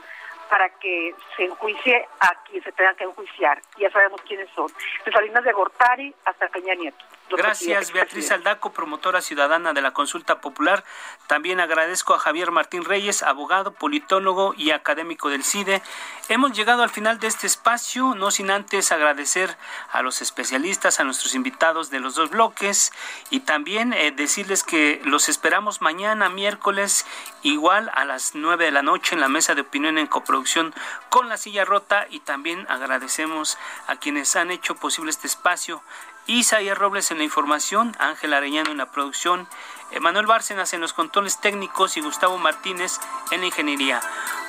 [0.50, 3.60] para que se enjuicie a quien se tenga que enjuiciar.
[3.76, 4.68] Ya sabemos quiénes son.
[5.04, 7.04] De Salinas de Gortari hasta Peña Nieto.
[7.30, 10.84] Gracias, Beatriz Aldaco, promotora ciudadana de la consulta popular.
[11.26, 15.82] También agradezco a Javier Martín Reyes, abogado, politólogo y académico del CIDE.
[16.28, 19.56] Hemos llegado al final de este espacio, no sin antes agradecer
[19.92, 22.92] a los especialistas, a nuestros invitados de los dos bloques
[23.30, 27.06] y también eh, decirles que los esperamos mañana, miércoles,
[27.42, 30.74] igual a las nueve de la noche en la mesa de opinión en coproducción
[31.08, 35.82] con la silla rota y también agradecemos a quienes han hecho posible este espacio
[36.28, 39.48] Isaías Robles en la información, Ángel Arellano en la producción,
[39.90, 43.00] Emanuel Bárcenas en los controles técnicos y Gustavo Martínez
[43.32, 44.00] en la ingeniería.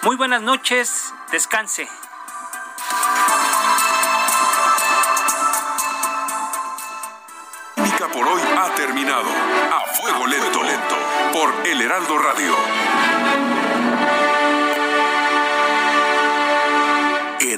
[0.03, 1.87] Muy buenas noches, descanse.
[8.07, 9.29] por hoy ha terminado.
[9.71, 10.95] A fuego lento, lento,
[11.33, 13.18] por El Heraldo Radio.